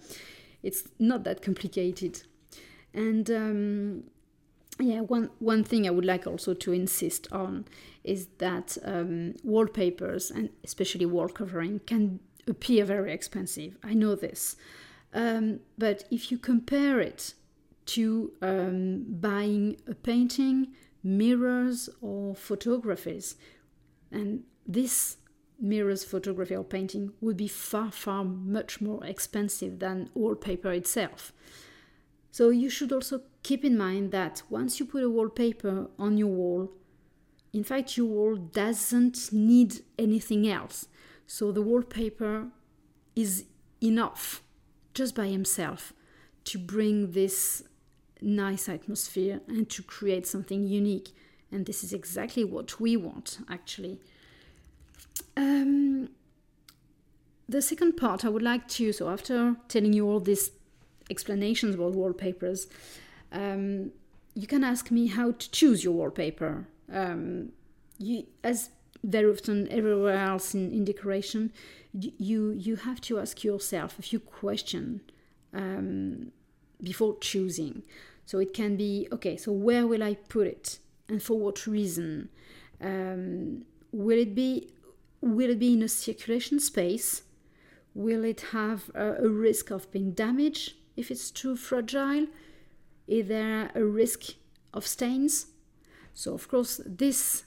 it's 0.63 0.89
not 0.99 1.25
that 1.25 1.43
complicated. 1.43 2.23
And 2.95 3.31
um, 3.31 4.05
yeah, 4.79 5.01
one 5.01 5.31
one 5.39 5.65
thing 5.65 5.87
I 5.87 5.91
would 5.91 6.05
like 6.05 6.27
also 6.27 6.55
to 6.55 6.73
insist 6.73 7.29
on 7.33 7.65
is 8.05 8.29
that 8.39 8.77
um, 8.85 9.35
wallpapers 9.43 10.31
and 10.31 10.51
especially 10.65 11.07
wall 11.07 11.29
covering 11.29 11.81
can 11.87 12.21
appear 12.47 12.85
very 12.85 13.13
expensive. 13.13 13.77
I 13.83 13.95
know 13.95 14.15
this, 14.15 14.57
um, 15.15 15.61
but 15.79 16.05
if 16.11 16.31
you 16.31 16.39
compare 16.39 17.01
it 17.01 17.35
to 17.87 18.33
um, 18.43 19.05
buying 19.09 19.77
a 19.89 19.95
painting, 19.95 20.69
mirrors, 21.03 21.89
or 22.01 22.35
photographies, 22.35 23.37
and 24.11 24.43
this 24.67 25.17
mirrors, 25.59 26.05
photography, 26.05 26.55
or 26.55 26.65
painting 26.65 27.13
would 27.21 27.37
be 27.37 27.49
far, 27.49 27.91
far 27.91 28.25
much 28.25 28.81
more 28.81 29.05
expensive 29.05 29.79
than 29.79 30.11
wallpaper 30.15 30.73
itself. 30.73 31.33
So 32.31 32.51
you 32.51 32.69
should 32.69 32.93
also 32.93 33.23
keep 33.47 33.65
in 33.65 33.79
mind 33.79 34.11
that 34.11 34.43
once 34.51 34.81
you 34.81 34.85
put 34.85 35.05
a 35.05 35.09
wallpaper 35.09 35.89
on 36.01 36.19
your 36.19 36.27
wall, 36.41 36.73
in 37.53 37.63
fact, 37.63 37.97
your 37.97 38.07
wall 38.07 38.35
doesn't 38.35 39.33
need 39.33 39.83
anything 39.97 40.49
else. 40.49 40.89
So 41.29 41.53
the 41.53 41.63
wallpaper 41.63 42.49
is 43.15 43.45
enough 43.81 44.43
just 44.95 45.15
by 45.15 45.29
himself 45.29 45.93
to 46.43 46.59
bring 46.59 47.13
this 47.13 47.63
nice 48.21 48.69
atmosphere 48.69 49.41
and 49.47 49.71
to 49.71 49.81
create 49.81 50.27
something 50.27 50.67
unique. 50.67 51.11
And 51.53 51.67
this 51.67 51.85
is 51.85 51.93
exactly 51.93 52.43
what 52.43 52.81
we 52.81 52.97
want, 52.97 53.39
actually. 53.49 54.01
Um, 55.37 56.09
the 57.49 57.63
second 57.63 57.97
part 57.97 58.25
I 58.25 58.29
would 58.29 58.43
like 58.43 58.67
to, 58.79 58.93
so 58.93 59.09
after 59.09 59.55
telling 59.69 59.93
you 59.93 60.05
all 60.09 60.19
these 60.19 60.51
explanations 61.09 61.77
about 61.77 61.93
wallpapers, 61.93 62.67
um, 63.33 63.93
you 64.35 64.47
can 64.47 64.65
ask 64.65 64.91
me 64.91 65.07
how 65.09 65.33
to 65.33 65.51
choose 65.51 65.83
your 65.83 65.95
wallpaper. 65.95 66.69
Um, 66.93 67.51
you, 67.99 68.27
as 68.45 68.71
very 69.03 69.31
often 69.31 69.69
everywhere 69.71 70.19
else 70.19 70.55
in, 70.55 70.71
in 70.71 70.85
decoration, 70.85 71.53
you 71.93 72.51
you 72.51 72.77
have 72.77 73.01
to 73.03 73.19
ask 73.19 73.43
yourself 73.43 73.99
a 73.99 74.03
few 74.03 74.21
questions 74.21 75.01
um, 75.55 76.33
before 76.83 77.17
choosing. 77.21 77.83
So 78.27 78.39
it 78.39 78.53
can 78.53 78.77
be 78.77 79.09
okay. 79.13 79.37
So 79.37 79.53
where 79.53 79.87
will 79.87 80.03
I 80.03 80.15
put 80.15 80.47
it, 80.47 80.79
and 81.09 81.23
for 81.23 81.39
what 81.39 81.67
reason? 81.67 82.29
Um, 82.81 83.65
will 83.93 84.19
it 84.19 84.35
be 84.35 84.71
will 85.21 85.51
it 85.51 85.59
be 85.59 85.73
in 85.73 85.83
a 85.83 85.89
circulation 85.89 86.61
space? 86.61 87.23
Will 87.95 88.25
it 88.25 88.43
have 88.53 88.91
a, 88.95 89.25
a 89.25 89.29
risk 89.29 89.71
of 89.71 89.91
being 89.91 90.11
damaged? 90.11 90.75
if 90.97 91.11
it's 91.11 91.31
too 91.31 91.57
fragile? 91.57 92.27
Is 93.07 93.29
there 93.29 93.71
a 93.75 93.85
risk 93.85 94.35
of 94.75 94.87
stains? 94.87 95.47
So, 96.15 96.35
of 96.35 96.49
course, 96.49 96.81
this 96.85 97.45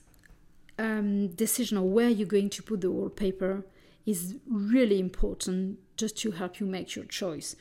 um, 0.77 1.27
decision 1.29 1.77
of 1.77 1.85
where 1.85 2.09
you're 2.09 2.27
going 2.27 2.49
to 2.51 2.63
put 2.63 2.81
the 2.81 2.91
wallpaper 2.91 3.65
is 4.05 4.35
really 4.47 4.99
important 4.99 5.79
just 5.97 6.17
to 6.19 6.31
help 6.31 6.59
you 6.59 6.65
make 6.65 6.95
your 6.95 7.05
choice. 7.05 7.55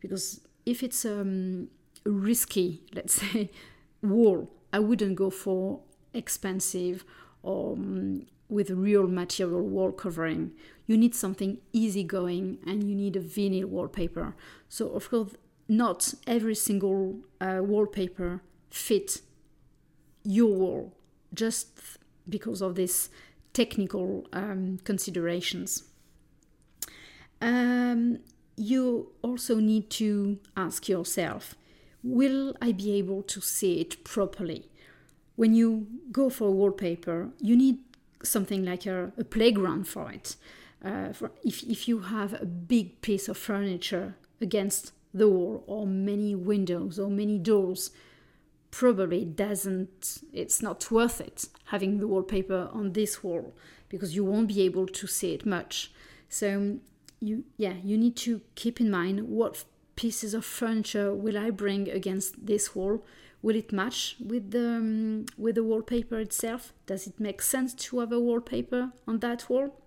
Because 0.00 0.40
if 0.66 0.82
it's 0.82 1.04
um, 1.04 1.68
risky, 2.04 2.82
let's 2.94 3.14
say, 3.22 3.50
wall, 4.02 4.50
I 4.72 4.80
wouldn't 4.80 5.16
go 5.16 5.30
for 5.30 5.80
expensive 6.12 7.04
or 7.42 7.74
um, 7.74 8.26
with 8.48 8.70
real 8.70 9.06
material 9.06 9.62
wall 9.62 9.92
covering. 9.92 10.52
You 10.86 10.96
need 10.96 11.14
something 11.14 11.58
easygoing 11.72 12.58
and 12.66 12.88
you 12.88 12.94
need 12.94 13.16
a 13.16 13.20
vinyl 13.20 13.66
wallpaper. 13.66 14.34
So, 14.68 14.90
of 14.90 15.08
course, 15.08 15.32
not 15.68 16.14
every 16.26 16.54
single 16.54 17.20
uh, 17.40 17.60
wallpaper 17.62 18.40
fit 18.70 19.20
your 20.24 20.52
wall 20.52 20.92
just 21.32 21.68
because 22.28 22.60
of 22.60 22.74
these 22.74 23.10
technical 23.52 24.26
um, 24.32 24.78
considerations. 24.84 25.84
Um, 27.40 28.18
you 28.56 29.12
also 29.22 29.56
need 29.56 29.90
to 29.90 30.38
ask 30.56 30.88
yourself 30.88 31.54
will 32.02 32.54
I 32.60 32.72
be 32.72 32.92
able 32.98 33.22
to 33.22 33.40
see 33.40 33.80
it 33.80 34.04
properly? 34.04 34.68
When 35.36 35.54
you 35.54 35.86
go 36.12 36.28
for 36.28 36.50
wallpaper, 36.50 37.30
you 37.40 37.56
need 37.56 37.78
something 38.22 38.64
like 38.64 38.84
a, 38.86 39.10
a 39.16 39.24
playground 39.24 39.88
for 39.88 40.12
it. 40.12 40.36
Uh, 40.84 41.12
for 41.14 41.32
if, 41.42 41.62
if 41.62 41.88
you 41.88 42.00
have 42.00 42.34
a 42.34 42.44
big 42.44 43.00
piece 43.00 43.26
of 43.26 43.38
furniture 43.38 44.16
against 44.40 44.92
the 45.14 45.28
wall 45.28 45.64
or 45.66 45.86
many 45.86 46.34
windows 46.34 46.98
or 46.98 47.08
many 47.08 47.38
doors, 47.38 47.92
probably 48.70 49.24
doesn't, 49.24 50.22
it's 50.32 50.60
not 50.60 50.90
worth 50.90 51.20
it 51.20 51.46
having 51.66 51.98
the 51.98 52.08
wallpaper 52.08 52.68
on 52.72 52.92
this 52.92 53.22
wall 53.22 53.54
because 53.88 54.16
you 54.16 54.24
won't 54.24 54.48
be 54.48 54.62
able 54.62 54.86
to 54.86 55.06
see 55.06 55.32
it 55.32 55.46
much. 55.46 55.92
So, 56.28 56.78
you, 57.20 57.44
yeah, 57.56 57.74
you 57.84 57.96
need 57.96 58.16
to 58.16 58.40
keep 58.56 58.80
in 58.80 58.90
mind 58.90 59.28
what 59.28 59.64
pieces 59.94 60.34
of 60.34 60.44
furniture 60.44 61.14
will 61.14 61.38
I 61.38 61.50
bring 61.50 61.88
against 61.88 62.46
this 62.46 62.74
wall 62.74 63.04
Will 63.44 63.56
it 63.56 63.72
match 63.72 64.16
with 64.24 64.52
the 64.52 64.76
um, 64.76 65.26
with 65.36 65.56
the 65.56 65.62
wallpaper 65.62 66.18
itself? 66.18 66.72
Does 66.86 67.06
it 67.06 67.20
make 67.20 67.42
sense 67.42 67.74
to 67.74 68.00
have 68.00 68.10
a 68.10 68.18
wallpaper 68.18 68.92
on 69.06 69.18
that 69.18 69.50
wall? 69.50 69.83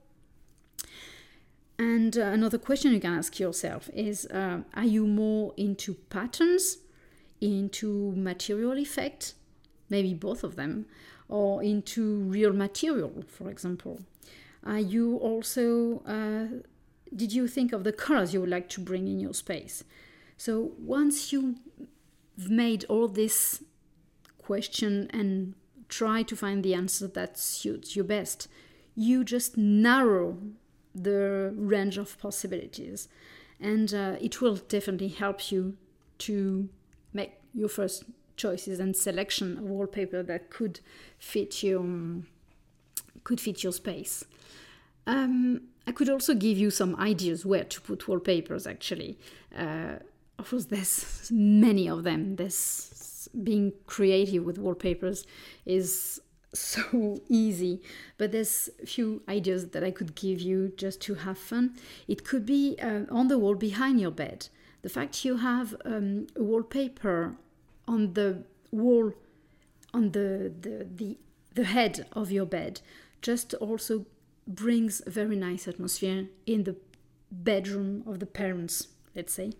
And 1.80 2.18
uh, 2.18 2.22
another 2.22 2.58
question 2.58 2.94
you 2.94 3.00
can 3.00 3.14
ask 3.14 3.40
yourself 3.40 3.90
is: 3.94 4.26
uh, 4.28 4.62
Are 4.74 4.86
you 4.86 5.06
more 5.06 5.54
into 5.58 5.94
patterns, 5.94 6.78
into 7.40 8.14
material 8.16 8.78
effect, 8.78 9.36
maybe 9.90 10.14
both 10.14 10.44
of 10.44 10.56
them, 10.56 10.86
or 11.30 11.64
into 11.64 12.22
real 12.22 12.54
material, 12.54 13.24
for 13.28 13.50
example? 13.50 14.00
Are 14.64 14.80
you 14.80 15.18
also 15.18 16.02
uh, 16.06 16.62
did 17.16 17.34
you 17.34 17.48
think 17.48 17.74
of 17.74 17.84
the 17.84 17.92
colors 17.92 18.34
you 18.34 18.42
would 18.42 18.50
like 18.50 18.70
to 18.70 18.82
bring 18.82 19.08
in 19.08 19.20
your 19.20 19.34
space? 19.34 19.84
So 20.38 20.72
once 20.78 21.32
you've 21.32 21.60
made 22.38 22.86
all 22.86 23.08
this 23.08 23.64
question 24.38 25.10
and 25.12 25.54
try 25.90 26.24
to 26.24 26.36
find 26.36 26.64
the 26.64 26.74
answer 26.74 27.08
that 27.08 27.38
suits 27.40 27.96
you 27.96 28.04
best, 28.04 28.48
you 28.96 29.24
just 29.24 29.58
narrow 29.58 30.38
the 31.04 31.54
range 31.56 31.98
of 31.98 32.18
possibilities. 32.20 33.08
And 33.60 33.94
uh, 33.94 34.16
it 34.22 34.42
will 34.42 34.56
definitely 34.56 35.10
help 35.10 35.52
you 35.52 35.78
to 36.20 36.70
make 37.14 37.34
your 37.54 37.70
first 37.70 38.04
choices 38.36 38.80
and 38.80 38.96
selection 38.96 39.58
of 39.58 39.64
wallpaper 39.64 40.22
that 40.24 40.50
could 40.50 40.80
fit 41.18 41.64
your 41.64 41.84
could 43.24 43.42
fit 43.42 43.64
your 43.64 43.74
space. 43.74 44.24
Um, 45.06 45.62
I 45.86 45.92
could 45.92 46.10
also 46.10 46.34
give 46.34 46.58
you 46.58 46.70
some 46.70 46.96
ideas 46.98 47.46
where 47.46 47.64
to 47.64 47.82
put 47.82 48.08
wallpapers. 48.08 48.68
Actually, 48.68 49.18
uh, 49.58 49.96
of 50.38 50.50
course, 50.50 50.66
there's 50.66 51.32
many 51.32 51.90
of 51.90 52.04
them. 52.04 52.36
There's 52.36 53.30
being 53.44 53.74
creative 53.86 54.44
with 54.46 54.58
wallpapers 54.58 55.26
is 55.66 56.22
so 56.58 57.22
easy 57.30 57.82
but 58.18 58.32
there's 58.32 58.70
a 58.82 58.86
few 58.86 59.22
ideas 59.30 59.70
that 59.70 59.84
i 59.84 59.92
could 59.92 60.16
give 60.16 60.42
you 60.42 60.72
just 60.78 61.02
to 61.02 61.16
have 61.16 61.38
fun. 61.38 61.76
It 62.08 62.24
could 62.24 62.46
be 62.46 62.78
uh, 62.82 63.02
on 63.10 63.28
the 63.28 63.38
wall 63.38 63.56
behind 63.56 64.00
your 64.00 64.12
bed. 64.12 64.48
The 64.82 64.90
fact 64.90 65.26
you 65.26 65.38
have 65.38 65.76
um, 65.86 66.28
wallpaper 66.36 67.36
on 67.88 68.14
the 68.14 68.44
wall 68.72 69.14
on 69.94 70.12
the, 70.12 70.52
the 70.62 70.88
the 70.96 71.18
the 71.56 71.64
head 71.64 72.06
of 72.14 72.32
your 72.32 72.46
bed 72.46 72.82
just 73.22 73.54
also 73.56 74.06
brings 74.48 75.02
a 75.06 75.10
very 75.10 75.36
nice 75.36 75.68
atmosphere 75.68 76.28
in 76.46 76.64
the 76.64 76.76
bedroom 77.32 78.04
of 78.06 78.20
the 78.20 78.26
parents 78.26 78.88
let's 79.16 79.34
say. 79.34 79.54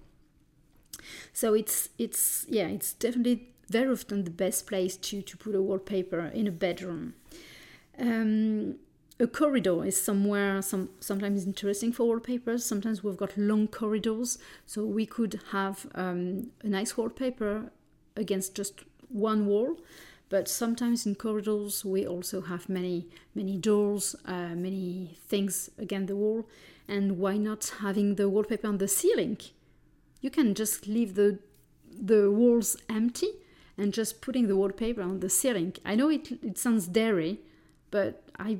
So 1.34 1.54
it's 1.54 1.90
it's 1.98 2.46
yeah 2.50 2.68
it's 2.68 2.94
definitely 2.94 3.50
very 3.70 3.92
often 3.92 4.24
the 4.24 4.32
best 4.32 4.68
place 4.68 4.96
to 4.98 5.22
to 5.22 5.38
put 5.38 5.56
a 5.56 5.62
wallpaper 5.62 6.32
in 6.34 6.48
a 6.48 6.52
bedroom. 6.52 7.14
Um, 8.00 8.76
a 9.20 9.28
corridor 9.28 9.84
is 9.84 10.00
somewhere 10.00 10.62
some 10.62 10.90
sometimes 11.00 11.46
interesting 11.46 11.92
for 11.92 12.06
wallpapers. 12.06 12.64
Sometimes 12.64 13.04
we've 13.04 13.18
got 13.18 13.38
long 13.38 13.68
corridors 13.68 14.38
so 14.66 14.86
we 14.86 15.06
could 15.06 15.40
have 15.52 15.88
um, 15.96 16.52
a 16.64 16.68
nice 16.68 16.96
wallpaper 16.96 17.72
against 18.16 18.56
just 18.56 18.84
one 19.10 19.48
wall. 19.48 19.80
But 20.30 20.48
sometimes 20.48 21.06
in 21.06 21.16
corridors 21.16 21.84
we 21.84 22.06
also 22.06 22.42
have 22.42 22.70
many 22.70 23.08
many 23.34 23.58
doors 23.58 24.16
uh, 24.26 24.54
many 24.56 25.18
things 25.28 25.72
against 25.78 26.08
the 26.08 26.16
wall. 26.16 26.48
And 26.88 27.18
why 27.18 27.38
not 27.38 27.74
having 27.80 28.16
the 28.16 28.30
wallpaper 28.30 28.68
on 28.68 28.78
the 28.78 28.88
ceiling? 28.88 29.40
You 30.22 30.30
can 30.30 30.54
just 30.54 30.88
leave 30.88 31.16
the 31.16 31.40
the 32.00 32.30
walls 32.30 32.78
empty 32.88 33.32
and 33.78 33.94
just 33.94 34.22
putting 34.22 34.48
the 34.48 34.56
wallpaper 34.56 35.02
on 35.02 35.20
the 35.20 35.30
ceiling 35.30 35.74
i 35.86 35.96
know 35.96 36.10
it, 36.10 36.32
it 36.44 36.58
sounds 36.58 36.88
dairy 36.88 37.40
but 37.92 38.24
i 38.40 38.58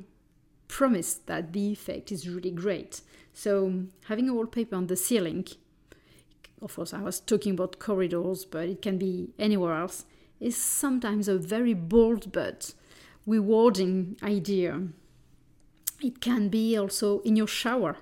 promise 0.68 1.14
that 1.14 1.52
the 1.52 1.72
effect 1.72 2.12
is 2.12 2.28
really 2.28 2.50
great 2.50 3.00
so 3.32 3.84
having 4.06 4.28
a 4.28 4.34
wallpaper 4.34 4.76
on 4.76 4.86
the 4.86 4.96
ceiling 4.96 5.46
of 6.60 6.74
course 6.74 6.92
i 6.92 7.00
was 7.00 7.20
talking 7.20 7.52
about 7.52 7.78
corridors 7.78 8.44
but 8.44 8.68
it 8.68 8.82
can 8.82 8.98
be 8.98 9.30
anywhere 9.38 9.74
else 9.74 10.04
is 10.40 10.56
sometimes 10.56 11.28
a 11.28 11.38
very 11.38 11.74
bold 11.74 12.32
but 12.32 12.72
rewarding 13.26 14.16
idea. 14.22 14.82
It 16.00 16.20
can 16.20 16.48
be 16.48 16.76
also 16.76 17.20
in 17.20 17.36
your 17.36 17.46
shower. 17.46 17.98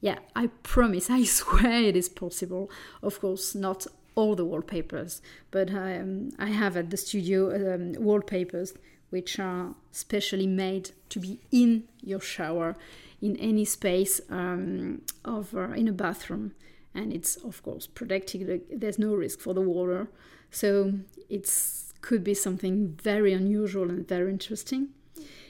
Yeah, 0.00 0.18
I 0.34 0.46
promise, 0.62 1.10
I 1.10 1.24
swear 1.38 1.82
it 1.82 1.96
is 1.96 2.08
possible. 2.08 2.70
Of 3.02 3.20
course, 3.20 3.54
not 3.54 3.86
all 4.14 4.34
the 4.34 4.44
wallpapers, 4.44 5.22
but 5.50 5.70
um, 5.70 6.30
I 6.38 6.50
have 6.50 6.76
at 6.76 6.90
the 6.90 6.96
studio 6.96 7.74
um, 7.74 7.94
wallpapers 7.94 8.74
which 9.10 9.38
are 9.40 9.74
specially 9.90 10.46
made 10.46 10.90
to 11.08 11.18
be 11.18 11.40
in 11.50 11.84
your 12.00 12.20
shower 12.20 12.76
in 13.20 13.36
any 13.36 13.64
space 13.64 14.20
um, 14.30 15.02
of 15.24 15.54
uh, 15.54 15.70
in 15.72 15.88
a 15.88 15.92
bathroom 15.92 16.52
and 16.94 17.12
it's 17.12 17.36
of 17.36 17.62
course 17.62 17.86
protected 17.86 18.62
there's 18.70 18.98
no 18.98 19.14
risk 19.14 19.40
for 19.40 19.52
the 19.52 19.60
water 19.60 20.08
so 20.50 20.92
it's 21.28 21.90
could 22.00 22.24
be 22.24 22.34
something 22.34 22.96
very 23.02 23.32
unusual 23.32 23.90
and 23.90 24.06
very 24.06 24.30
interesting. 24.30 24.88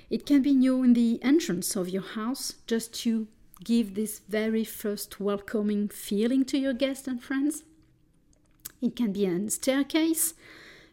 It 0.09 0.27
can 0.27 0.43
be 0.43 0.53
new 0.53 0.83
in 0.83 0.95
the 0.95 1.23
entrance 1.23 1.77
of 1.77 1.89
your 1.89 2.03
house 2.03 2.55
just 2.67 2.93
to 3.03 3.29
give 3.63 3.95
this 3.95 4.21
very 4.29 4.65
first 4.65 5.21
welcoming 5.21 5.89
feeling 5.89 6.45
to 6.47 6.59
your 6.59 6.73
guests 6.73 7.07
and 7.07 7.23
friends. 7.23 7.63
It 8.81 8.97
can 8.97 9.13
be 9.13 9.27
a 9.27 9.51
staircase 9.51 10.35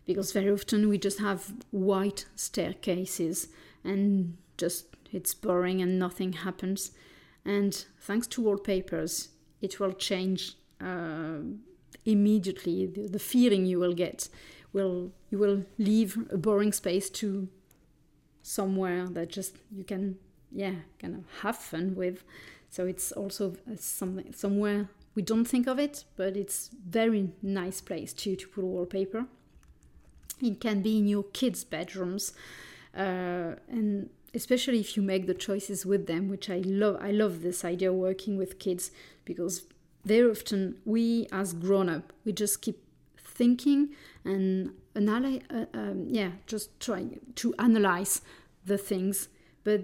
because 0.06 0.32
very 0.32 0.50
often 0.50 0.89
we 0.89 0.97
just 0.97 1.19
have 1.19 1.54
white 1.71 2.26
staircases 2.36 3.47
and 3.84 4.38
just 4.58 4.95
it's 5.12 5.34
boring 5.34 5.82
and 5.82 5.97
nothing 5.97 6.34
happens. 6.34 6.91
And 7.45 7.73
thanks 8.00 8.28
to 8.28 8.41
wallpapers, 8.41 9.30
it 9.62 9.80
will 9.80 9.93
change 9.93 10.56
uh, 10.82 11.39
immediately 12.06 12.86
the, 12.86 13.08
the 13.08 13.19
feeling 13.19 13.65
you 13.65 13.80
will 13.80 13.93
get 13.93 14.30
will 14.73 15.12
you 15.30 15.38
will 15.38 15.63
leave 15.78 16.17
a 16.32 16.38
boring 16.38 16.71
space 16.71 17.10
to 17.10 17.47
somewhere 18.41 19.08
that 19.08 19.30
just 19.30 19.58
you 19.76 19.84
can 19.84 20.17
yeah 20.52 20.76
kind 21.00 21.15
of 21.15 21.23
have 21.41 21.58
fun 21.58 21.95
with 21.95 22.23
so 22.69 22.86
it's 22.86 23.12
also 23.12 23.56
something 23.78 24.32
somewhere 24.34 24.88
we 25.18 25.22
don't 25.22 25.46
think 25.46 25.68
of 25.68 25.80
it 25.80 26.06
but 26.16 26.38
it's 26.38 26.70
very 26.88 27.30
nice 27.42 27.82
place 27.82 28.14
to 28.14 28.36
to 28.36 28.48
put 28.48 28.64
wallpaper 28.64 29.26
it 30.42 30.62
can 30.62 30.82
be 30.82 30.98
in 30.98 31.08
your 31.08 31.24
kids 31.40 31.64
bedrooms 31.64 32.34
uh, 32.96 33.56
and 33.68 34.10
especially 34.34 34.80
if 34.80 34.96
you 34.96 35.02
make 35.04 35.26
the 35.26 35.34
choices 35.34 35.86
with 35.86 36.08
them 36.08 36.30
which 36.30 36.50
i 36.50 36.60
love 36.64 36.98
i 37.02 37.12
love 37.12 37.42
this 37.42 37.66
idea 37.66 37.92
working 37.92 38.38
with 38.38 38.60
kids 38.60 38.92
because 39.26 39.64
very 40.06 40.30
often 40.30 40.78
we 40.86 41.28
as 41.32 41.54
grown 41.54 41.90
up 41.90 42.14
we 42.24 42.32
just 42.32 42.62
keep 42.62 42.78
thinking 43.38 43.90
and 44.26 44.72
analyze, 44.96 45.42
uh, 45.50 45.66
um, 45.74 46.06
yeah, 46.10 46.32
just 46.48 46.80
trying 46.80 47.20
to 47.36 47.54
analyze 47.60 48.22
the 48.66 48.78
things. 48.78 49.30
But 49.64 49.84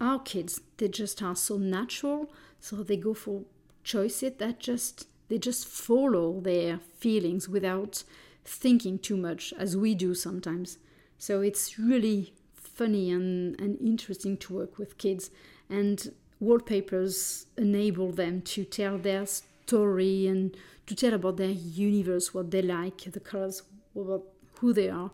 our 0.00 0.20
kids, 0.20 0.60
they 0.78 0.88
just 0.88 1.22
are 1.22 1.36
so 1.36 1.58
natural, 1.58 2.30
so 2.60 2.82
they 2.82 2.96
go 2.96 3.12
for 3.12 3.42
choices 3.84 4.32
that 4.38 4.58
just 4.60 5.06
they 5.28 5.38
just 5.38 5.66
follow 5.66 6.40
their 6.40 6.78
feelings 6.98 7.48
without 7.48 8.04
thinking 8.44 8.98
too 8.98 9.16
much, 9.16 9.52
as 9.58 9.76
we 9.76 9.94
do 9.94 10.14
sometimes. 10.14 10.78
So 11.18 11.40
it's 11.40 11.78
really 11.78 12.34
funny 12.54 13.10
and, 13.10 13.58
and 13.60 13.80
interesting 13.80 14.36
to 14.38 14.54
work 14.54 14.78
with 14.78 14.98
kids, 14.98 15.30
and 15.70 16.12
wallpapers 16.40 17.46
enable 17.56 18.10
them 18.12 18.42
to 18.42 18.64
tell 18.64 18.98
their 18.98 19.24
story 19.26 20.26
and 20.26 20.56
to 20.86 20.94
tell 20.94 21.14
about 21.14 21.36
their 21.36 21.50
universe, 21.50 22.34
what 22.34 22.50
they 22.50 22.62
like, 22.62 22.98
the 22.98 23.20
colors, 23.20 23.62
about 23.94 24.24
who 24.58 24.72
they 24.72 24.90
are. 24.90 25.10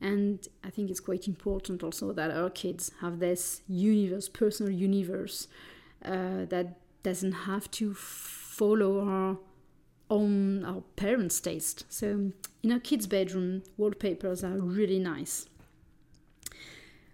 And 0.00 0.48
I 0.64 0.70
think 0.70 0.90
it's 0.90 0.98
quite 0.98 1.28
important 1.28 1.82
also 1.82 2.12
that 2.12 2.30
our 2.30 2.50
kids 2.50 2.90
have 3.00 3.20
this 3.20 3.60
universe, 3.68 4.28
personal 4.28 4.72
universe, 4.72 5.46
uh, 6.04 6.46
that 6.48 6.78
doesn't 7.02 7.32
have 7.32 7.70
to 7.72 7.94
follow 7.94 9.08
our 9.08 9.38
own 10.10 10.64
our 10.64 10.82
parents' 10.96 11.40
taste. 11.40 11.84
So 11.88 12.32
in 12.62 12.72
our 12.72 12.78
kids' 12.78 13.06
bedroom, 13.06 13.62
wallpapers 13.76 14.44
are 14.44 14.58
really 14.58 14.98
nice. 14.98 15.46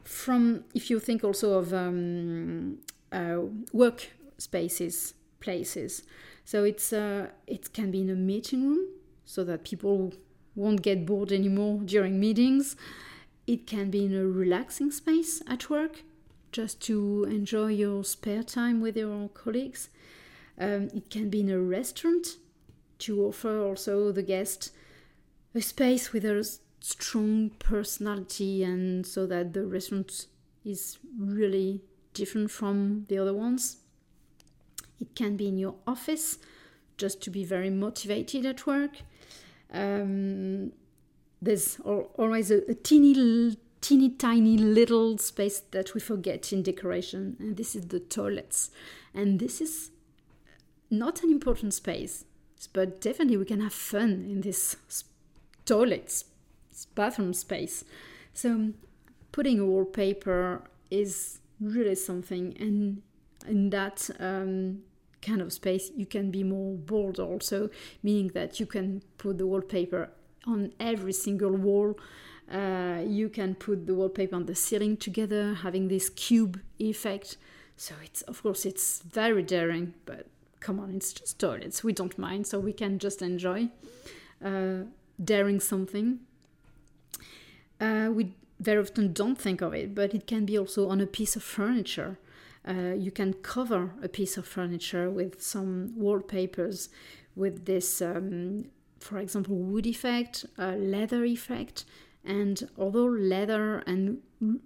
From 0.05 0.64
if 0.74 0.90
you 0.90 0.98
think 0.98 1.22
also 1.22 1.59
of 1.59 1.72
um, 1.72 2.79
uh, 3.12 3.40
work 3.72 4.09
spaces, 4.38 5.14
places, 5.40 6.03
so 6.44 6.64
it's 6.64 6.92
uh, 6.92 7.29
it 7.46 7.72
can 7.72 7.90
be 7.90 8.01
in 8.01 8.11
a 8.11 8.14
meeting 8.14 8.68
room 8.68 8.88
so 9.24 9.44
that 9.44 9.64
people 9.64 10.12
won't 10.57 10.83
get 10.83 11.07
bored 11.07 11.31
anymore 11.31 11.81
during 11.85 12.18
meetings. 12.18 12.74
It 13.46 13.66
can 13.66 13.90
be 13.90 14.05
in 14.05 14.14
a 14.14 14.27
relaxing 14.27 14.90
space 14.90 15.42
at 15.46 15.70
work 15.70 16.03
just 16.53 16.81
to 16.83 17.27
enjoy 17.29 17.69
your 17.69 18.05
spare 18.05 18.43
time 18.43 18.81
with 18.81 18.97
your 18.97 19.29
colleagues. 19.29 19.91
Um, 20.59 20.89
it 20.95 21.11
can 21.11 21.31
be 21.31 21.41
in 21.41 21.51
a 21.51 21.61
restaurant 21.61 22.37
to 23.01 23.27
offer 23.27 23.63
also 23.63 24.11
the 24.11 24.23
guest 24.23 24.73
a 25.55 25.61
space 25.61 26.13
with 26.13 26.25
a 26.25 26.59
strong 26.81 27.51
personality 27.59 28.65
and 28.65 29.07
so 29.07 29.27
that 29.27 29.53
the 29.53 29.67
restaurant 29.67 30.27
is 30.65 30.99
really 31.19 31.81
different 32.13 32.51
from 32.51 33.07
the 33.09 33.19
other 33.19 33.35
ones 33.35 33.79
it 35.01 35.15
can 35.15 35.37
be 35.37 35.49
in 35.49 35.59
your 35.59 35.75
office 35.87 36.39
just 36.97 37.23
to 37.23 37.31
be 37.31 37.45
very 37.45 37.71
motivated 37.71 38.45
at 38.45 38.67
work. 38.67 39.03
Um, 39.73 40.73
there's 41.41 41.79
always 41.81 42.51
a, 42.51 42.69
a, 42.71 42.75
teeny 42.75 43.57
teeny 43.81 44.11
tiny 44.11 44.59
little 44.59 45.19
space 45.19 45.61
that 45.71 45.95
we 45.95 46.01
forget 46.01 46.53
in 46.53 46.62
decoration, 46.62 47.37
and 47.38 47.57
this 47.57 47.77
is 47.77 47.88
the 47.88 48.01
toilets. 48.01 48.71
And 49.14 49.38
this 49.38 49.61
is 49.61 49.91
not 50.91 51.23
an 51.23 51.31
important 51.31 51.75
space, 51.75 52.25
but 52.73 53.01
definitely 53.01 53.37
we 53.37 53.45
can 53.45 53.61
have 53.61 53.73
fun 53.73 54.27
in 54.29 54.41
this 54.41 54.77
toilets, 55.64 56.25
bathroom 56.95 57.35
space. 57.35 57.85
So 58.35 58.73
putting 59.33 59.61
a 59.61 59.67
wallpaper 59.67 60.62
is 60.91 61.41
really 61.61 61.95
something, 61.95 62.57
and 62.59 63.03
in 63.47 63.71
that 63.71 64.11
um, 64.19 64.81
kind 65.23 65.41
of 65.41 65.53
space, 65.53 65.91
you 65.97 66.07
can 66.07 66.31
be 66.31 66.43
more 66.43 66.75
bold 66.77 67.19
also, 67.19 67.71
meaning 68.03 68.29
that 68.29 68.61
you 68.61 68.67
can 68.67 69.03
put 69.19 69.38
the 69.38 69.47
wallpaper 69.47 70.11
on 70.47 70.73
every 70.81 71.12
single 71.12 71.53
wall. 71.53 71.99
Uh, 72.51 73.03
you 73.07 73.29
can 73.29 73.55
put 73.55 73.87
the 73.87 73.95
wallpaper 73.95 74.35
on 74.35 74.47
the 74.47 74.55
ceiling 74.55 74.97
together, 74.97 75.55
having 75.55 75.89
this 75.89 76.09
cube 76.09 76.61
effect. 76.79 77.37
So 77.77 77.95
it's 78.03 78.23
of 78.23 78.43
course 78.43 78.65
it's 78.65 79.03
very 79.03 79.43
daring, 79.43 79.95
but 80.07 80.27
come 80.61 80.81
on, 80.81 80.95
it's 80.95 81.13
just 81.13 81.39
toilets. 81.39 81.85
We 81.85 81.93
don't 81.93 82.19
mind, 82.19 82.47
so 82.47 82.59
we 82.59 82.73
can 82.73 82.99
just 82.99 83.23
enjoy 83.23 83.69
uh, 84.45 84.85
daring 85.23 85.61
something. 85.61 86.21
Uh, 87.81 88.11
we 88.13 88.33
very 88.59 88.81
often 88.81 89.13
don't 89.13 89.39
think 89.39 89.61
of 89.61 89.75
it, 89.75 89.95
but 89.95 90.15
it 90.15 90.27
can 90.27 90.45
be 90.45 90.59
also 90.59 90.89
on 90.89 91.01
a 91.01 91.07
piece 91.07 91.37
of 91.37 91.43
furniture. 91.43 92.19
Uh, 92.67 92.95
you 92.97 93.11
can 93.11 93.35
cover 93.35 93.93
a 94.03 94.09
piece 94.09 94.37
of 94.37 94.47
furniture 94.47 95.09
with 95.11 95.41
some 95.41 95.93
wallpapers 95.97 96.89
with 97.37 97.67
this, 97.67 98.03
um, 98.03 98.65
for 98.99 99.19
example, 99.19 99.55
wood 99.55 99.87
effect, 99.87 100.45
leather 100.59 101.25
effect. 101.25 101.85
And 102.29 102.69
although 102.77 103.07
leather 103.07 103.79
and 103.87 104.19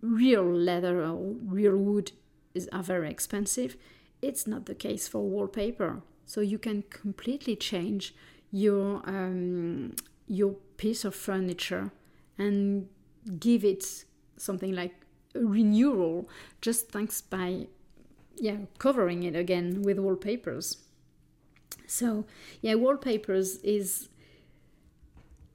real 0.03 0.44
leather 0.44 1.05
or 1.05 1.37
real 1.46 1.77
wood 1.77 2.11
is, 2.55 2.68
are 2.72 2.83
very 2.83 3.09
expensive, 3.09 3.77
it's 4.20 4.48
not 4.48 4.66
the 4.66 4.75
case 4.75 5.07
for 5.07 5.22
wallpaper. 5.22 6.03
So 6.27 6.40
you 6.40 6.59
can 6.59 6.83
completely 6.90 7.55
change 7.55 8.14
your 8.51 9.01
um, 9.09 9.94
your 10.27 10.57
piece 10.77 11.05
of 11.05 11.14
furniture 11.14 11.92
and 12.37 12.88
give 13.38 13.64
it 13.64 14.05
something 14.37 14.72
like 14.75 14.94
a 15.35 15.40
renewal 15.40 16.29
just 16.61 16.90
thanks 16.90 17.20
by 17.20 17.66
yeah 18.37 18.57
covering 18.79 19.22
it 19.22 19.37
again 19.37 19.83
with 19.83 19.98
wallpapers 19.98 20.79
so 21.87 22.25
yeah 22.61 22.75
wallpapers 22.75 23.57
is 23.59 24.09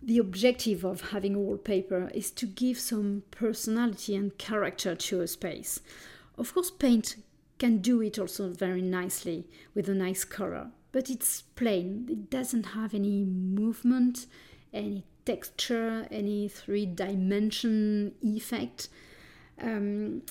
the 0.07 0.17
objective 0.17 0.83
of 0.83 1.11
having 1.11 1.35
a 1.35 1.39
wallpaper 1.39 2.09
is 2.15 2.31
to 2.31 2.47
give 2.47 2.79
some 2.79 3.21
personality 3.29 4.15
and 4.15 4.37
character 4.39 4.95
to 4.95 5.21
a 5.21 5.27
space 5.27 5.79
of 6.37 6.53
course 6.53 6.71
paint 6.71 7.17
can 7.59 7.77
do 7.77 8.01
it 8.01 8.17
also 8.17 8.49
very 8.49 8.81
nicely 8.81 9.45
with 9.75 9.87
a 9.87 9.93
nice 9.93 10.23
color 10.23 10.71
but 10.91 11.09
it's 11.09 11.43
plain 11.55 12.07
it 12.09 12.29
doesn't 12.31 12.67
have 12.67 12.93
any 12.95 13.23
movement 13.23 14.25
any 14.73 15.03
texture, 15.27 16.07
any 16.09 16.47
three 16.47 16.85
dimension 16.85 18.13
effect. 18.21 18.87
Um, 19.61 20.21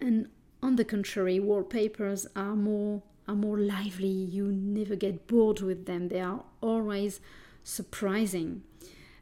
and 0.00 0.28
on 0.62 0.76
the 0.76 0.84
contrary, 0.84 1.40
wallpapers 1.40 2.26
are 2.36 2.54
more 2.54 3.02
are 3.26 3.34
more 3.34 3.58
lively. 3.58 4.16
You 4.36 4.52
never 4.52 4.96
get 4.96 5.26
bored 5.26 5.60
with 5.60 5.86
them. 5.86 6.08
They 6.08 6.20
are 6.20 6.44
always 6.60 7.20
surprising. 7.64 8.62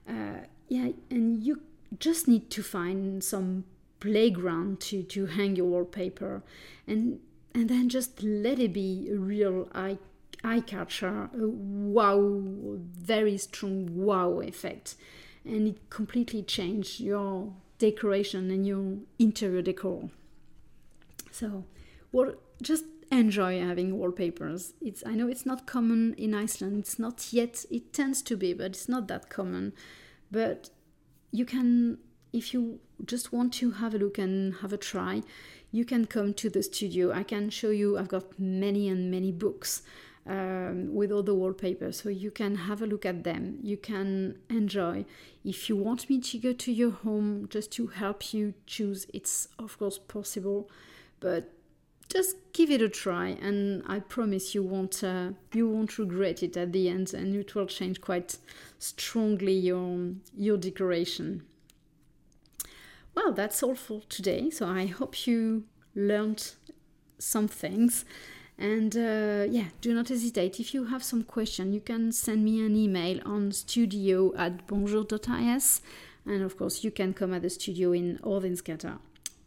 Uh, 0.09 0.47
yeah, 0.69 0.91
and 1.11 1.43
you 1.43 1.61
just 1.99 2.27
need 2.27 2.51
to 2.51 2.63
find 2.63 3.23
some 3.23 3.65
playground 4.01 4.81
to, 4.81 5.03
to 5.03 5.27
hang 5.27 5.55
your 5.55 5.67
wallpaper 5.67 6.43
and 6.87 7.21
and 7.55 7.69
then 7.69 7.89
just 7.89 8.23
let 8.23 8.59
it 8.59 8.73
be 8.73 9.09
a 9.13 9.17
real 9.17 9.69
eye 9.75 9.99
eye 10.43 10.61
catcher, 10.61 11.31
a 11.35 11.47
wow, 11.47 12.41
very 12.41 13.37
strong 13.37 13.89
wow 13.95 14.41
effect 14.41 14.97
and 15.45 15.69
it 15.69 15.91
completely 15.91 16.43
changed 16.43 17.01
your 17.01 17.53
decoration 17.79 18.51
and 18.51 18.67
your 18.67 18.99
interior 19.19 19.63
decor. 19.63 20.09
So, 21.31 21.65
well, 22.13 22.35
just 22.61 22.85
enjoy 23.13 23.61
having 23.61 23.99
wallpapers. 23.99 24.75
It's 24.81 25.03
I 25.07 25.15
know 25.15 25.29
it's 25.29 25.47
not 25.47 25.67
common 25.67 26.15
in 26.15 26.35
Iceland. 26.35 26.79
It's 26.81 26.99
not 26.99 27.33
yet. 27.33 27.65
It 27.71 27.93
tends 27.93 28.23
to 28.23 28.37
be, 28.37 28.53
but 28.53 28.67
it's 28.67 28.89
not 28.89 29.09
that 29.09 29.29
common. 29.29 29.73
But 30.31 30.71
you 31.31 31.45
can, 31.45 31.99
if 32.33 32.55
you 32.55 32.81
just 33.05 33.33
want 33.33 33.53
to 33.55 33.73
have 33.73 33.95
a 33.95 33.99
look 33.99 34.19
and 34.19 34.55
have 34.57 34.73
a 34.73 34.79
try, 34.79 35.23
you 35.71 35.85
can 35.85 36.07
come 36.07 36.35
to 36.35 36.51
the 36.51 36.63
studio. 36.63 37.13
I 37.13 37.23
can 37.23 37.51
show 37.51 37.71
you. 37.71 37.99
I've 37.99 38.09
got 38.09 38.39
many 38.39 38.89
and 38.89 39.11
many 39.11 39.31
books 39.31 39.83
um, 40.27 40.95
with 40.95 41.11
all 41.11 41.23
the 41.23 41.35
wallpaper 41.35 41.91
so 41.93 42.09
you 42.09 42.31
can 42.31 42.55
have 42.55 42.81
a 42.81 42.87
look 42.87 43.05
at 43.05 43.25
them 43.25 43.59
you 43.61 43.77
can 43.77 44.39
enjoy 44.49 45.05
if 45.45 45.69
you 45.69 45.75
want 45.75 46.09
me 46.09 46.21
to 46.21 46.39
go 46.39 46.53
to 46.53 46.73
your 46.73 46.93
home 46.93 47.49
just 47.51 47.73
to 47.73 47.89
help 47.89 48.33
you 48.33 48.55
choose 48.65 49.07
it's 49.13 49.49
of 49.59 49.77
course 49.79 49.99
possible 49.99 50.71
but 51.19 51.51
just 52.13 52.37
give 52.53 52.71
it 52.71 52.83
a 52.83 52.89
try 52.89 53.29
and 53.41 53.83
i 53.87 53.99
promise 53.99 54.55
you 54.55 54.63
won't 54.63 55.03
uh, 55.03 55.31
you 55.53 55.69
won't 55.69 55.99
regret 55.99 56.43
it 56.43 56.57
at 56.57 56.73
the 56.73 56.89
end 56.89 57.15
and 57.15 57.35
it 57.35 57.55
will 57.55 57.67
change 57.67 58.01
quite 58.01 58.37
strongly 58.79 59.55
your 59.55 60.11
your 60.37 60.57
decoration 60.57 61.43
well 63.15 63.33
that's 63.33 63.63
all 63.63 63.75
for 63.75 64.03
today 64.09 64.51
so 64.51 64.67
i 64.67 64.85
hope 64.87 65.27
you 65.27 65.65
learned 65.95 66.53
some 67.19 67.49
things 67.49 68.05
and 68.59 68.97
uh, 68.97 69.47
yeah, 69.51 69.65
do 69.81 69.93
not 69.93 70.09
hesitate. 70.09 70.61
If 70.61 70.73
you 70.73 70.85
have 70.85 71.03
some 71.03 71.25
question, 71.25 71.73
you 71.73 71.81
can 71.81 72.13
send 72.13 72.45
me 72.45 72.65
an 72.65 72.77
email 72.77 73.19
on 73.25 73.51
studio 73.51 74.33
at 74.37 74.69
bonjour.is. 74.69 75.81
And 76.27 76.43
of 76.43 76.57
course, 76.57 76.85
you 76.85 76.93
can 76.93 77.13
come 77.13 77.35
at 77.35 77.43
the 77.43 77.51
studio 77.51 77.93
in 77.93 78.19
Óðinsgata 78.19 78.99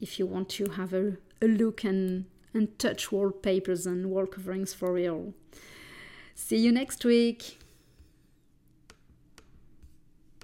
if 0.02 0.20
you 0.20 0.26
want 0.26 0.50
to 0.50 0.70
have 0.72 0.94
a, 0.94 1.18
a 1.42 1.48
look 1.48 1.84
and, 1.84 2.26
and 2.56 2.78
touch 2.80 3.12
wallpapers 3.12 3.86
and 3.86 4.10
wall 4.10 4.26
coverings 4.26 4.74
for 4.74 4.94
real. 4.94 5.34
See 6.34 6.58
you 6.58 6.72
next 6.72 7.06
week. 7.06 7.60